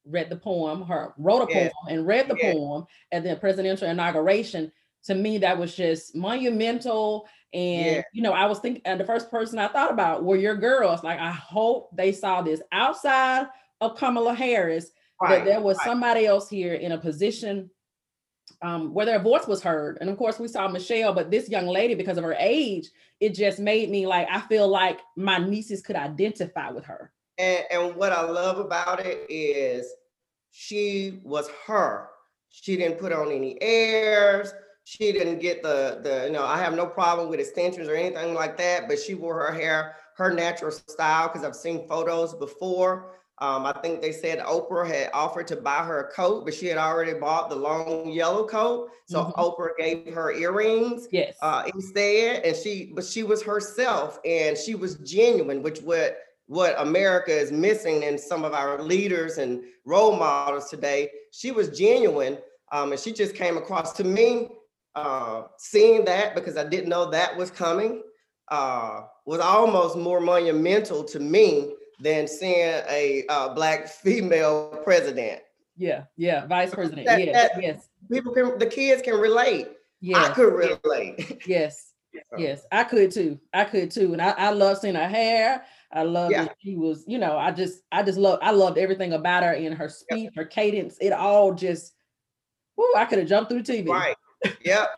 read 0.07 0.31
the 0.31 0.37
poem, 0.37 0.81
her 0.81 1.13
wrote 1.19 1.43
a 1.43 1.47
poem 1.47 1.71
and 1.91 2.07
read 2.07 2.27
the 2.27 2.37
poem 2.37 2.87
at 3.13 3.23
the 3.23 3.37
presidential 3.37 3.91
inauguration 3.91 4.73
to 5.05 5.15
me 5.15 5.37
that 5.37 5.59
was 5.59 5.77
just 5.77 6.17
monumental 6.17 7.29
and 7.53 7.97
yeah. 7.97 8.03
you 8.15 8.23
know 8.23 8.33
i 8.33 8.47
was 8.47 8.59
thinking 8.61 8.81
and 8.87 8.99
uh, 8.99 9.05
the 9.05 9.07
first 9.07 9.31
person 9.31 9.59
i 9.59 9.69
thought 9.69 9.93
about 9.93 10.25
were 10.25 10.37
your 10.37 10.57
girls 10.57 11.05
like 11.05 11.21
i 11.21 11.31
hope 11.31 11.91
they 11.95 12.11
saw 12.11 12.41
this 12.41 12.63
outside 12.73 13.47
of 13.83 13.95
kamala 13.99 14.35
harris 14.35 14.93
right. 15.21 15.37
that 15.37 15.45
there 15.45 15.61
was 15.61 15.77
right. 15.77 15.85
somebody 15.85 16.25
else 16.25 16.49
here 16.49 16.73
in 16.73 16.93
a 16.93 16.99
position 16.99 17.69
um, 18.63 18.95
where 18.95 19.07
their 19.07 19.21
voice 19.21 19.47
was 19.47 19.63
heard. 19.63 19.99
And 20.01 20.09
of 20.11 20.17
course 20.17 20.39
we 20.39 20.49
saw 20.49 20.69
michelle 20.69 21.13
but 21.13 21.31
this 21.31 21.49
young 21.49 21.67
lady 21.67 21.95
because 21.95 22.19
of 22.19 22.25
her 22.25 22.37
age 22.39 22.89
it 23.21 23.35
just 23.35 23.59
made 23.59 23.91
me 23.91 24.07
like 24.07 24.27
i 24.31 24.41
feel 24.41 24.69
like 24.69 25.01
my 25.17 25.39
nieces 25.39 25.83
could 25.83 25.97
identify 25.97 26.71
with 26.71 26.85
her. 26.85 27.13
And, 27.39 27.65
and 27.71 27.97
what 27.97 28.13
i 28.13 28.23
love 28.23 28.59
about 28.59 29.01
it 29.01 29.27
is 29.29 29.87
she 30.57 31.19
was 31.25 31.51
her. 31.67 32.11
She 32.49 32.77
didn't 32.77 33.01
put 33.01 33.13
on 33.13 33.33
any 33.33 33.61
airs. 33.61 34.55
She 34.85 35.11
didn't 35.11 35.41
get 35.41 35.65
the 35.65 35.99
the 36.03 36.27
you 36.27 36.33
know 36.33 36.45
I 36.45 36.59
have 36.59 36.75
no 36.75 36.87
problem 36.87 37.29
with 37.29 37.41
extensions 37.41 37.89
or 37.89 37.97
anything 37.97 38.35
like 38.35 38.57
that, 38.59 38.87
but 38.87 39.01
she 39.01 39.15
wore 39.15 39.41
her 39.41 39.53
hair 39.53 39.97
her 40.17 40.33
natural 40.33 40.71
style 40.71 41.27
because 41.27 41.45
I've 41.45 41.57
seen 41.57 41.89
photos 41.89 42.35
before. 42.35 43.17
Um, 43.39 43.67
I 43.67 43.73
think 43.83 44.01
they 44.01 44.13
said 44.13 44.39
Oprah 44.39 44.87
had 44.87 45.11
offered 45.13 45.49
to 45.49 45.57
buy 45.57 45.85
her 45.85 46.01
a 46.01 46.13
coat, 46.13 46.45
but 46.45 46.55
she 46.55 46.67
had 46.67 46.79
already 46.79 47.15
bought 47.15 47.51
the 47.51 47.57
long 47.57 48.13
yellow 48.13 48.47
coat. 48.47 48.91
So 49.07 49.25
mm-hmm. 49.25 49.41
Oprah 49.41 49.77
gave 49.77 50.15
her 50.15 50.33
earrings 50.33 51.09
yes. 51.11 51.37
uh, 51.43 51.65
instead, 51.75 52.45
and 52.45 52.57
she 52.57 52.93
but 52.95 53.05
she 53.05 53.25
was 53.25 53.43
herself 53.43 54.21
and 54.25 54.57
she 54.57 54.77
was 54.77 54.97
genuine, 54.97 55.63
which 55.63 55.81
what 55.81 56.19
what 56.47 56.75
America 56.79 57.33
is 57.33 57.51
missing 57.51 58.05
in 58.05 58.19
some 58.19 58.45
of 58.45 58.53
our 58.53 58.81
leaders 58.83 59.39
and 59.39 59.65
role 59.85 60.17
models 60.17 60.71
today. 60.71 61.11
She 61.33 61.51
was 61.51 61.77
genuine, 61.77 62.39
um, 62.71 62.93
and 62.93 63.01
she 63.01 63.13
just 63.13 63.35
came 63.35 63.57
across 63.57 63.95
to 63.95 64.05
me 64.05 64.49
uh, 64.95 65.45
seeing 65.59 66.05
that 66.05 66.37
because 66.37 66.57
I 66.57 66.65
didn't 66.65 66.89
know 66.89 67.11
that 67.11 67.37
was 67.37 67.51
coming 67.51 68.03
uh, 68.49 69.03
was 69.27 69.41
almost 69.41 69.97
more 69.97 70.21
monumental 70.21 71.05
to 71.05 71.19
me 71.21 71.73
than 72.01 72.27
seeing 72.29 72.83
a 72.89 73.25
uh, 73.29 73.55
black 73.55 73.89
female 73.89 74.81
president. 74.85 75.41
Yeah, 75.77 76.05
yeah, 76.17 76.47
vice 76.47 76.75
president. 76.75 77.07
That, 77.07 77.25
yes, 77.25 77.35
that 77.35 77.63
yes. 77.63 77.89
People 78.11 78.33
can, 78.33 78.59
the 78.59 78.67
kids 78.67 79.03
can 79.03 79.19
relate. 79.19 79.69
Yeah, 80.01 80.23
I 80.23 80.29
could 80.31 80.53
relate. 80.53 81.43
Yes, 81.47 81.93
yes, 82.39 82.63
I 82.71 82.85
could 82.85 83.11
too. 83.11 83.41
I 83.53 83.65
could 83.65 83.91
too, 83.91 84.13
and 84.13 84.23
I, 84.23 84.31
I 84.31 84.51
love 84.51 84.79
seeing 84.79 84.95
her 84.95 85.09
hair. 85.09 85.65
I 85.93 86.03
love 86.03 86.31
yeah. 86.31 86.45
that 86.45 86.57
she 86.61 86.75
was, 86.75 87.05
you 87.07 87.19
know, 87.19 87.39
I 87.39 87.53
just, 87.53 87.83
I 87.93 88.03
just 88.03 88.19
love, 88.19 88.41
I 88.43 88.51
loved 88.51 88.79
everything 88.79 89.13
about 89.13 89.45
her 89.45 89.53
in 89.53 89.73
her 89.73 89.89
speech, 89.89 90.31
her 90.35 90.45
cadence. 90.45 90.97
It 91.01 91.13
all 91.13 91.55
just, 91.55 91.95
whoo, 92.77 92.93
I 92.97 93.05
could 93.05 93.21
have 93.21 93.29
jumped 93.29 93.51
through 93.51 93.63
the 93.63 93.73
TV. 93.73 93.89
Right 93.89 94.17
yep. 94.65 94.91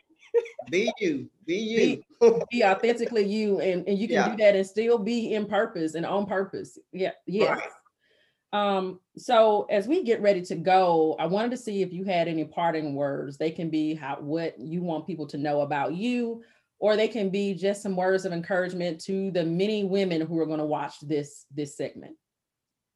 Be 0.70 0.90
you. 1.01 1.29
Be 1.46 1.57
you. 1.57 2.03
Be, 2.20 2.40
be 2.51 2.64
authentically 2.64 3.25
you. 3.25 3.61
And, 3.61 3.87
and 3.87 3.99
you 3.99 4.09
can 4.09 4.16
yeah. 4.16 4.29
do 4.31 4.37
that 4.38 4.57
and 4.57 4.66
still 4.66 4.99
be 4.99 5.35
in 5.35 5.46
purpose 5.46 5.94
and 5.94 6.05
on 6.05 6.27
purpose. 6.27 6.79
Yeah. 6.92 7.12
Yes. 7.27 7.59
Right. 7.59 7.68
Um, 8.53 9.01
so 9.16 9.66
as 9.70 9.87
we 9.87 10.03
get 10.03 10.22
ready 10.22 10.42
to 10.42 10.55
go, 10.55 11.16
I 11.18 11.27
wanted 11.27 11.51
to 11.53 11.57
see 11.57 11.83
if 11.83 11.92
you 11.92 12.05
had 12.05 12.29
any 12.29 12.44
parting 12.44 12.94
words. 12.94 13.37
They 13.37 13.51
can 13.51 13.70
be 13.70 13.94
how 13.94 14.16
what 14.20 14.59
you 14.59 14.83
want 14.83 15.07
people 15.07 15.27
to 15.29 15.38
know 15.38 15.61
about 15.61 15.94
you, 15.94 16.42
or 16.79 16.96
they 16.96 17.09
can 17.09 17.29
be 17.29 17.55
just 17.55 17.83
some 17.83 17.96
words 17.96 18.25
of 18.25 18.33
encouragement 18.33 19.01
to 19.03 19.31
the 19.33 19.44
many 19.44 19.85
women 19.85 20.20
who 20.20 20.38
are 20.38 20.46
going 20.46 20.61
to 20.61 20.64
watch 20.64 20.94
this 21.03 21.44
this 21.55 21.77
segment. 21.77 22.16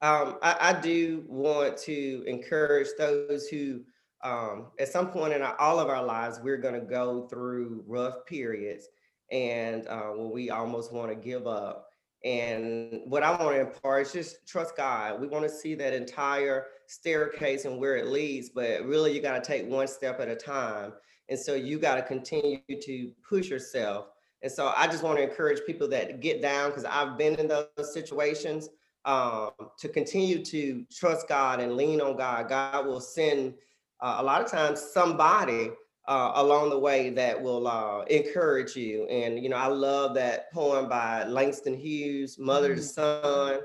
Um, 0.01 0.37
I, 0.41 0.55
I 0.59 0.81
do 0.81 1.23
want 1.27 1.77
to 1.79 2.23
encourage 2.25 2.87
those 2.97 3.47
who 3.47 3.81
um, 4.23 4.67
at 4.79 4.91
some 4.91 5.09
point 5.09 5.33
in 5.33 5.41
our, 5.41 5.59
all 5.59 5.79
of 5.79 5.89
our 5.89 6.03
lives, 6.03 6.39
we're 6.43 6.57
going 6.57 6.73
to 6.73 6.85
go 6.85 7.27
through 7.27 7.83
rough 7.87 8.25
periods 8.25 8.87
and 9.31 9.87
uh, 9.87 10.09
when 10.09 10.31
we 10.31 10.49
almost 10.49 10.93
want 10.93 11.09
to 11.09 11.15
give 11.15 11.47
up. 11.47 11.87
And 12.23 13.01
what 13.05 13.23
I 13.23 13.31
want 13.31 13.55
to 13.55 13.61
impart 13.61 14.05
is 14.05 14.13
just 14.13 14.47
trust 14.47 14.77
God. 14.77 15.19
We 15.19 15.27
want 15.27 15.43
to 15.43 15.49
see 15.49 15.73
that 15.75 15.93
entire 15.93 16.67
staircase 16.85 17.65
and 17.65 17.79
where 17.79 17.97
it 17.97 18.07
leads, 18.07 18.49
but 18.49 18.85
really 18.85 19.15
you 19.15 19.21
got 19.21 19.43
to 19.43 19.47
take 19.47 19.67
one 19.67 19.87
step 19.87 20.19
at 20.19 20.27
a 20.27 20.35
time. 20.35 20.93
And 21.29 21.39
so 21.39 21.55
you 21.55 21.79
got 21.79 21.95
to 21.95 22.03
continue 22.03 22.59
to 22.69 23.11
push 23.27 23.49
yourself. 23.49 24.07
And 24.43 24.51
so 24.51 24.73
I 24.75 24.87
just 24.87 25.03
want 25.03 25.17
to 25.17 25.23
encourage 25.23 25.65
people 25.65 25.87
that 25.89 26.19
get 26.19 26.41
down 26.41 26.69
because 26.69 26.85
I've 26.85 27.17
been 27.17 27.35
in 27.35 27.47
those 27.47 27.93
situations 27.93 28.69
um, 29.05 29.51
to 29.79 29.89
continue 29.89 30.43
to 30.45 30.85
trust 30.91 31.27
God 31.27 31.59
and 31.59 31.75
lean 31.75 32.01
on 32.01 32.17
God. 32.17 32.49
God 32.49 32.85
will 32.85 33.01
send 33.01 33.55
uh, 34.01 34.17
a 34.19 34.23
lot 34.23 34.41
of 34.41 34.49
times 34.49 34.81
somebody 34.93 35.71
uh, 36.07 36.31
along 36.35 36.69
the 36.69 36.79
way 36.79 37.09
that 37.11 37.41
will 37.41 37.67
uh, 37.67 38.01
encourage 38.03 38.75
you. 38.75 39.05
And, 39.05 39.41
you 39.41 39.49
know, 39.49 39.57
I 39.57 39.67
love 39.67 40.15
that 40.15 40.51
poem 40.51 40.89
by 40.89 41.25
Langston 41.25 41.77
Hughes, 41.77 42.37
Mother 42.39 42.75
to 42.75 42.81
mm-hmm. 42.81 43.53
Son. 43.53 43.59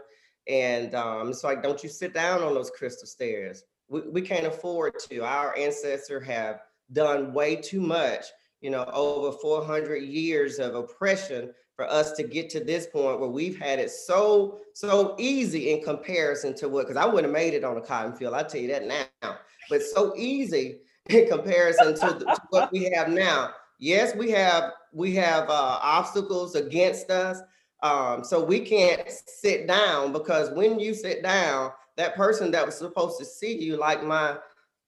And 0.48 0.94
um, 0.94 1.30
it's 1.30 1.42
like, 1.42 1.62
don't 1.62 1.82
you 1.82 1.88
sit 1.88 2.14
down 2.14 2.42
on 2.42 2.54
those 2.54 2.70
crystal 2.70 3.06
stairs. 3.06 3.64
We, 3.88 4.02
we 4.02 4.20
can't 4.20 4.46
afford 4.46 4.98
to. 5.10 5.24
Our 5.24 5.56
ancestors 5.56 6.26
have 6.26 6.60
done 6.92 7.32
way 7.32 7.56
too 7.56 7.80
much, 7.80 8.26
you 8.60 8.70
know, 8.70 8.84
over 8.92 9.36
400 9.36 10.02
years 10.02 10.58
of 10.58 10.74
oppression 10.74 11.52
for 11.76 11.88
us 11.90 12.12
to 12.12 12.22
get 12.22 12.48
to 12.50 12.60
this 12.60 12.86
point 12.86 13.20
where 13.20 13.28
we've 13.28 13.58
had 13.58 13.78
it 13.78 13.90
so, 13.90 14.58
so 14.72 15.14
easy 15.18 15.72
in 15.72 15.82
comparison 15.82 16.54
to 16.54 16.68
what, 16.68 16.88
because 16.88 16.96
I 16.96 17.04
wouldn't 17.04 17.26
have 17.26 17.32
made 17.32 17.52
it 17.52 17.64
on 17.64 17.76
a 17.76 17.82
cotton 17.82 18.14
field. 18.14 18.34
I'll 18.34 18.46
tell 18.46 18.60
you 18.60 18.68
that 18.68 18.86
now, 18.86 19.36
but 19.68 19.82
so 19.82 20.14
easy 20.16 20.78
in 21.10 21.28
comparison 21.28 21.94
to, 21.94 22.18
the, 22.18 22.24
to 22.24 22.42
what 22.50 22.72
we 22.72 22.90
have 22.94 23.10
now. 23.10 23.50
Yes, 23.78 24.16
we 24.16 24.30
have 24.30 24.72
we 24.92 25.14
have 25.16 25.50
uh, 25.50 25.78
obstacles 25.82 26.54
against 26.54 27.10
us, 27.10 27.42
um, 27.82 28.24
so 28.24 28.42
we 28.42 28.60
can't 28.60 29.02
sit 29.10 29.66
down 29.66 30.14
because 30.14 30.50
when 30.52 30.80
you 30.80 30.94
sit 30.94 31.22
down, 31.22 31.72
that 31.96 32.16
person 32.16 32.50
that 32.52 32.64
was 32.64 32.78
supposed 32.78 33.18
to 33.18 33.26
see 33.26 33.62
you, 33.62 33.76
like 33.76 34.02
my 34.02 34.38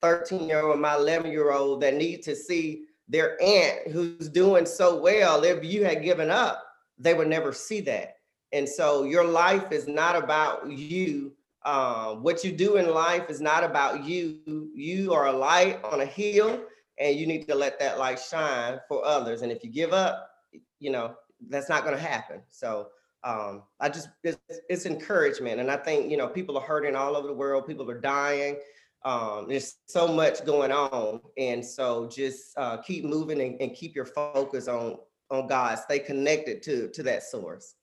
13 0.01 0.49
year 0.49 0.63
old, 0.63 0.81
my 0.81 0.95
11 0.95 1.31
year 1.31 1.53
old, 1.53 1.83
that 1.83 1.95
need 1.95 2.23
to 2.23 2.35
see 2.35 2.85
their 3.09 3.37
aunt 3.43 3.89
who's 3.93 4.31
doing 4.31 4.65
so 4.65 4.99
well. 4.99 5.45
If 5.45 5.63
you 5.63 5.85
had 5.85 6.03
given 6.03 6.31
up, 6.31 6.68
they 6.99 7.15
would 7.15 7.29
never 7.29 7.53
see 7.53 7.81
that. 7.83 8.17
And 8.53 8.69
so 8.69 9.05
your 9.05 9.25
life 9.25 9.73
is 9.73 9.87
not 9.87 10.17
about 10.17 10.71
you 10.71 11.33
um, 11.65 12.23
what 12.23 12.45
you 12.45 12.53
do 12.53 12.77
in 12.77 12.91
life 12.91 13.29
is 13.29 13.41
not 13.41 13.65
about 13.65 14.05
you. 14.05 14.71
You 14.75 15.13
are 15.13 15.27
a 15.27 15.33
light 15.33 15.83
on 15.85 16.01
a 16.01 16.07
hill, 16.07 16.63
and 16.99 17.19
you 17.19 17.27
need 17.27 17.47
to 17.49 17.55
let 17.55 17.79
that 17.81 17.99
light 17.99 18.19
shine 18.19 18.81
for 18.89 19.05
others. 19.05 19.43
And 19.43 19.51
if 19.51 19.63
you 19.65 19.71
give 19.71 19.93
up, 19.93 20.31
you 20.79 20.91
know 20.91 21.15
that's 21.49 21.69
not 21.69 21.85
going 21.85 21.97
to 21.97 22.03
happen. 22.03 22.41
So 22.49 22.89
um, 23.23 23.65
I 23.81 23.89
just 23.89 24.09
it's, 24.23 24.39
it's, 24.71 24.87
encouragement, 24.87 25.61
and 25.61 25.71
I 25.71 25.77
think 25.77 26.11
you 26.11 26.17
know 26.17 26.29
people 26.29 26.57
are 26.57 26.65
hurting 26.65 26.97
all 26.97 27.17
over 27.17 27.27
the 27.27 27.35
world. 27.35 27.67
People 27.67 27.91
are 27.91 28.01
dying. 28.01 28.57
Um, 29.05 29.47
there's 29.49 29.77
so 29.87 30.09
much 30.09 30.45
going 30.45 30.73
on, 30.73 31.21
and 31.37 31.65
so 31.65 32.09
just 32.09 32.57
uh, 32.57 32.79
keep 32.79 33.05
moving 33.05 33.41
and, 33.41 33.61
and 33.61 33.75
keep 33.75 33.95
your 33.95 34.07
focus 34.07 34.69
on 34.69 34.97
on 35.31 35.47
God. 35.47 35.79
Stay 35.79 35.99
connected 35.99 36.63
to 36.65 36.89
to 36.89 37.03
that 37.05 37.23
source. 37.23 37.75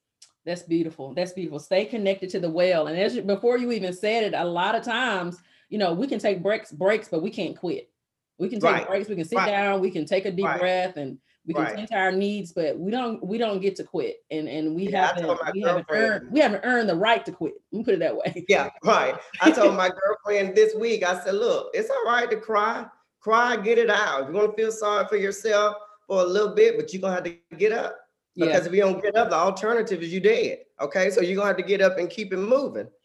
That's 0.45 0.61
beautiful. 0.61 1.13
That's 1.13 1.33
beautiful. 1.33 1.59
Stay 1.59 1.85
connected 1.85 2.29
to 2.31 2.39
the 2.39 2.49
well. 2.49 2.87
And 2.87 2.97
as 2.97 3.15
you, 3.15 3.23
before 3.23 3.57
you 3.57 3.71
even 3.71 3.93
said 3.93 4.23
it, 4.23 4.33
a 4.35 4.45
lot 4.45 4.75
of 4.75 4.83
times, 4.83 5.41
you 5.69 5.79
know, 5.79 5.93
we 5.93 6.05
can 6.05 6.19
take 6.19 6.43
breaks, 6.43 6.71
breaks, 6.71 7.07
but 7.07 7.23
we 7.23 7.31
can't 7.31 7.57
quit. 7.57 7.89
We 8.37 8.49
can 8.49 8.59
take 8.59 8.71
right. 8.71 8.87
breaks. 8.87 9.09
We 9.09 9.15
can 9.15 9.25
sit 9.25 9.37
right. 9.37 9.47
down. 9.47 9.81
We 9.81 9.89
can 9.89 10.05
take 10.05 10.25
a 10.25 10.31
deep 10.31 10.45
right. 10.45 10.59
breath, 10.59 10.97
and 10.97 11.17
we 11.47 11.53
can 11.53 11.73
tend 11.73 11.87
to 11.87 11.95
our 11.95 12.11
needs. 12.11 12.51
But 12.51 12.77
we 12.77 12.91
don't. 12.91 13.25
We 13.25 13.37
don't 13.37 13.61
get 13.61 13.75
to 13.77 13.83
quit. 13.83 14.17
And 14.29 14.47
and 14.47 14.75
we 14.75 14.89
yeah, 14.89 15.07
haven't. 15.07 15.39
We 15.53 15.61
haven't 15.61 15.87
earned. 15.89 16.31
We 16.31 16.41
haven't 16.41 16.61
earned 16.63 16.89
the 16.89 16.95
right 16.95 17.25
to 17.25 17.31
quit. 17.31 17.53
Let 17.71 17.79
me 17.79 17.83
put 17.83 17.93
it 17.93 18.01
that 18.01 18.15
way. 18.15 18.45
Yeah, 18.49 18.69
right. 18.83 19.15
I 19.41 19.51
told 19.51 19.75
my 19.75 19.89
girlfriend 20.25 20.55
this 20.55 20.75
week. 20.75 21.03
I 21.03 21.23
said, 21.23 21.35
"Look, 21.35 21.71
it's 21.73 21.89
all 21.89 22.03
right 22.05 22.29
to 22.29 22.37
cry. 22.37 22.85
Cry, 23.21 23.55
get 23.55 23.79
it 23.79 23.89
out. 23.89 24.23
If 24.23 24.27
you 24.27 24.33
want 24.35 24.55
to 24.55 24.61
feel 24.61 24.71
sorry 24.71 25.07
for 25.07 25.15
yourself 25.15 25.77
for 26.07 26.21
a 26.21 26.25
little 26.25 26.53
bit, 26.53 26.77
but 26.77 26.91
you're 26.93 27.01
gonna 27.01 27.15
have 27.15 27.23
to 27.23 27.37
get 27.57 27.71
up." 27.71 27.97
Because 28.35 28.63
yeah. 28.63 28.67
if 28.67 28.73
you 28.73 28.81
don't 28.81 29.01
get 29.01 29.15
up, 29.15 29.29
the 29.29 29.35
alternative 29.35 30.01
is 30.03 30.11
you 30.11 30.19
dead. 30.19 30.59
Okay, 30.81 31.09
so 31.09 31.21
you're 31.21 31.35
gonna 31.35 31.47
have 31.47 31.57
to 31.57 31.63
get 31.63 31.81
up 31.81 31.97
and 31.97 32.09
keep 32.09 32.33
it 32.33 32.37
moving. 32.37 32.87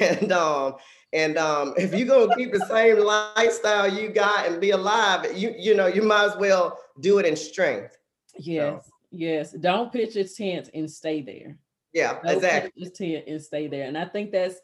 And 0.00 0.32
um, 0.32 0.76
and 1.12 1.36
um, 1.36 1.74
if 1.76 1.94
you're 1.94 2.08
gonna 2.08 2.34
keep 2.36 2.52
the 2.52 2.66
same 2.66 2.98
lifestyle 2.98 3.86
you 3.86 4.08
got 4.08 4.46
and 4.46 4.60
be 4.60 4.70
alive, 4.70 5.36
you 5.36 5.54
you 5.58 5.74
know, 5.74 5.86
you 5.86 6.02
might 6.02 6.24
as 6.24 6.36
well 6.36 6.78
do 7.00 7.18
it 7.18 7.26
in 7.26 7.36
strength. 7.36 7.96
Yes, 8.38 8.86
so. 8.86 8.92
yes. 9.10 9.52
Don't 9.52 9.92
pitch 9.92 10.16
a 10.16 10.24
tent 10.24 10.70
and 10.72 10.90
stay 10.90 11.20
there. 11.20 11.58
Yeah, 11.92 12.18
Don't 12.22 12.36
exactly. 12.36 12.72
Pitch 12.76 12.88
a 12.88 12.90
tent 12.90 13.24
and 13.28 13.42
stay 13.42 13.68
there. 13.68 13.86
And 13.86 13.96
I 13.96 14.06
think 14.06 14.32
that's 14.32 14.56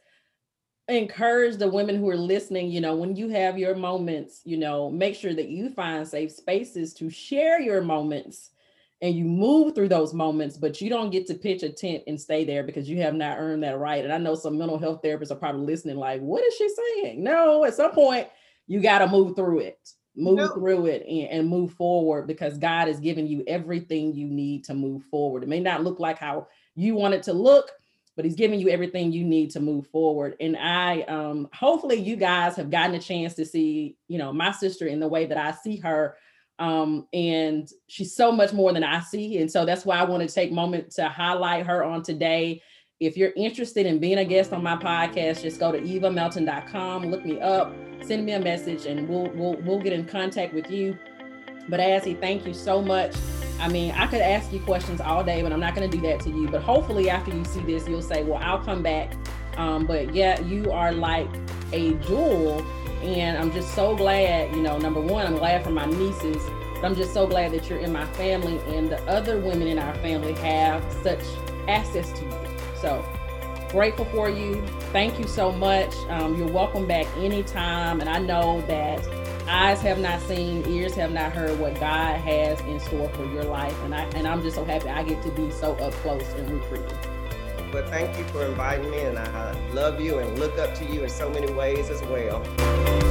encourage 0.90 1.56
the 1.56 1.68
women 1.68 1.96
who 1.96 2.08
are 2.08 2.16
listening, 2.16 2.70
you 2.70 2.80
know, 2.80 2.94
when 2.94 3.16
you 3.16 3.28
have 3.28 3.58
your 3.58 3.74
moments, 3.74 4.40
you 4.44 4.56
know, 4.56 4.90
make 4.90 5.14
sure 5.14 5.34
that 5.34 5.48
you 5.48 5.70
find 5.70 6.06
safe 6.06 6.32
spaces 6.32 6.94
to 6.94 7.10
share 7.10 7.60
your 7.60 7.80
moments 7.80 8.50
and 9.02 9.14
you 9.14 9.24
move 9.24 9.74
through 9.74 9.88
those 9.88 10.12
moments, 10.12 10.58
but 10.58 10.80
you 10.80 10.90
don't 10.90 11.10
get 11.10 11.26
to 11.26 11.34
pitch 11.34 11.62
a 11.62 11.70
tent 11.70 12.02
and 12.06 12.20
stay 12.20 12.44
there 12.44 12.62
because 12.62 12.88
you 12.88 13.00
have 13.00 13.14
not 13.14 13.38
earned 13.38 13.62
that 13.62 13.78
right. 13.78 14.04
And 14.04 14.12
I 14.12 14.18
know 14.18 14.34
some 14.34 14.58
mental 14.58 14.78
health 14.78 15.00
therapists 15.02 15.30
are 15.30 15.36
probably 15.36 15.64
listening, 15.64 15.96
like, 15.96 16.20
what 16.20 16.44
is 16.44 16.54
she 16.54 16.68
saying? 16.68 17.22
No, 17.22 17.64
at 17.64 17.74
some 17.74 17.92
point, 17.92 18.28
you 18.66 18.80
got 18.80 18.98
to 18.98 19.06
move 19.06 19.36
through 19.36 19.60
it, 19.60 19.78
move 20.14 20.36
no. 20.36 20.48
through 20.48 20.86
it 20.86 21.04
and, 21.08 21.40
and 21.40 21.48
move 21.48 21.72
forward 21.72 22.26
because 22.26 22.58
God 22.58 22.88
has 22.88 23.00
given 23.00 23.26
you 23.26 23.42
everything 23.46 24.12
you 24.14 24.26
need 24.26 24.64
to 24.64 24.74
move 24.74 25.02
forward. 25.04 25.42
It 25.42 25.48
may 25.48 25.60
not 25.60 25.82
look 25.82 25.98
like 25.98 26.18
how 26.18 26.48
you 26.74 26.94
want 26.94 27.14
it 27.14 27.22
to 27.24 27.32
look, 27.32 27.70
but 28.20 28.26
he's 28.26 28.36
giving 28.36 28.60
you 28.60 28.68
everything 28.68 29.10
you 29.10 29.24
need 29.24 29.48
to 29.48 29.60
move 29.60 29.86
forward. 29.86 30.36
And 30.40 30.54
I 30.58 31.00
um 31.04 31.48
hopefully 31.54 31.96
you 31.96 32.16
guys 32.16 32.54
have 32.56 32.70
gotten 32.70 32.94
a 32.94 32.98
chance 33.00 33.32
to 33.36 33.46
see, 33.46 33.96
you 34.08 34.18
know, 34.18 34.30
my 34.30 34.52
sister 34.52 34.86
in 34.86 35.00
the 35.00 35.08
way 35.08 35.24
that 35.24 35.38
I 35.38 35.52
see 35.52 35.78
her 35.78 36.18
um, 36.58 37.08
and 37.14 37.68
she's 37.88 38.14
so 38.14 38.30
much 38.30 38.52
more 38.52 38.72
than 38.74 38.84
I 38.84 39.00
see. 39.00 39.38
And 39.38 39.50
so 39.50 39.64
that's 39.64 39.86
why 39.86 39.96
I 39.96 40.04
want 40.04 40.28
to 40.28 40.32
take 40.32 40.52
moment 40.52 40.90
to 40.92 41.08
highlight 41.08 41.64
her 41.64 41.82
on 41.82 42.02
today. 42.02 42.62
If 43.00 43.16
you're 43.16 43.32
interested 43.34 43.86
in 43.86 43.98
being 43.98 44.18
a 44.18 44.26
guest 44.26 44.52
on 44.52 44.62
my 44.62 44.76
podcast, 44.76 45.40
just 45.40 45.58
go 45.58 45.72
to 45.72 45.80
evamelton.com, 45.80 47.06
look 47.06 47.24
me 47.24 47.40
up, 47.40 47.74
send 48.02 48.26
me 48.26 48.32
a 48.32 48.40
message, 48.40 48.84
and 48.84 49.08
we'll 49.08 49.30
we'll 49.30 49.56
we'll 49.62 49.80
get 49.80 49.94
in 49.94 50.04
contact 50.04 50.52
with 50.52 50.70
you. 50.70 50.98
But 51.70 51.80
Azzy, 51.80 52.20
thank 52.20 52.46
you 52.46 52.52
so 52.52 52.82
much. 52.82 53.14
I 53.60 53.68
mean, 53.68 53.92
I 53.92 54.06
could 54.06 54.20
ask 54.20 54.52
you 54.52 54.60
questions 54.60 55.00
all 55.00 55.22
day, 55.22 55.42
but 55.42 55.52
I'm 55.52 55.60
not 55.60 55.74
going 55.74 55.88
to 55.88 55.96
do 55.96 56.02
that 56.08 56.20
to 56.20 56.30
you. 56.30 56.48
But 56.48 56.62
hopefully, 56.62 57.10
after 57.10 57.30
you 57.34 57.44
see 57.44 57.60
this, 57.60 57.88
you'll 57.88 58.02
say, 58.02 58.22
"Well, 58.22 58.40
I'll 58.42 58.64
come 58.64 58.82
back." 58.82 59.12
Um, 59.56 59.86
but 59.86 60.14
yeah, 60.14 60.40
you 60.40 60.70
are 60.70 60.92
like 60.92 61.28
a 61.72 61.94
jewel 61.94 62.64
and 63.02 63.38
I'm 63.38 63.50
just 63.52 63.74
so 63.74 63.96
glad, 63.96 64.54
you 64.54 64.62
know, 64.62 64.76
number 64.76 65.00
one, 65.00 65.26
I'm 65.26 65.36
glad 65.36 65.64
for 65.64 65.70
my 65.70 65.86
nieces, 65.86 66.42
but 66.74 66.84
I'm 66.84 66.94
just 66.94 67.14
so 67.14 67.26
glad 67.26 67.52
that 67.52 67.68
you're 67.68 67.78
in 67.78 67.92
my 67.92 68.06
family 68.12 68.58
and 68.74 68.90
the 68.90 69.02
other 69.04 69.40
women 69.40 69.68
in 69.68 69.78
our 69.78 69.94
family 69.96 70.34
have 70.34 70.84
such 71.02 71.20
access 71.66 72.12
to 72.12 72.24
you. 72.24 72.32
So 72.78 73.04
grateful 73.70 74.04
for 74.06 74.28
you. 74.28 74.66
Thank 74.92 75.18
you 75.18 75.26
so 75.26 75.50
much. 75.50 75.94
Um, 76.08 76.36
you're 76.36 76.48
welcome 76.48 76.86
back 76.86 77.06
anytime. 77.16 78.00
And 78.00 78.08
I 78.08 78.18
know 78.18 78.60
that 78.62 79.02
eyes 79.50 79.80
have 79.80 79.98
not 79.98 80.20
seen, 80.22 80.64
ears 80.68 80.94
have 80.94 81.10
not 81.12 81.32
heard 81.32 81.58
what 81.58 81.74
God 81.80 82.20
has 82.20 82.60
in 82.62 82.78
store 82.78 83.08
for 83.10 83.24
your 83.26 83.44
life. 83.44 83.76
And 83.82 83.94
I 83.94 84.04
and 84.14 84.26
I'm 84.26 84.42
just 84.42 84.56
so 84.56 84.64
happy 84.64 84.88
I 84.88 85.02
get 85.02 85.22
to 85.24 85.30
be 85.30 85.50
so 85.50 85.74
up 85.74 85.92
close 85.94 86.26
and 86.34 86.50
root 86.50 86.64
for. 86.64 86.78
But 87.72 87.88
thank 87.88 88.16
you 88.18 88.24
for 88.24 88.44
inviting 88.46 88.90
me, 88.90 89.00
and 89.00 89.18
I 89.18 89.52
love 89.70 90.00
you 90.00 90.18
and 90.18 90.38
look 90.38 90.58
up 90.58 90.74
to 90.76 90.84
you 90.84 91.04
in 91.04 91.08
so 91.08 91.30
many 91.30 91.52
ways 91.52 91.88
as 91.88 92.02
well. 92.02 93.09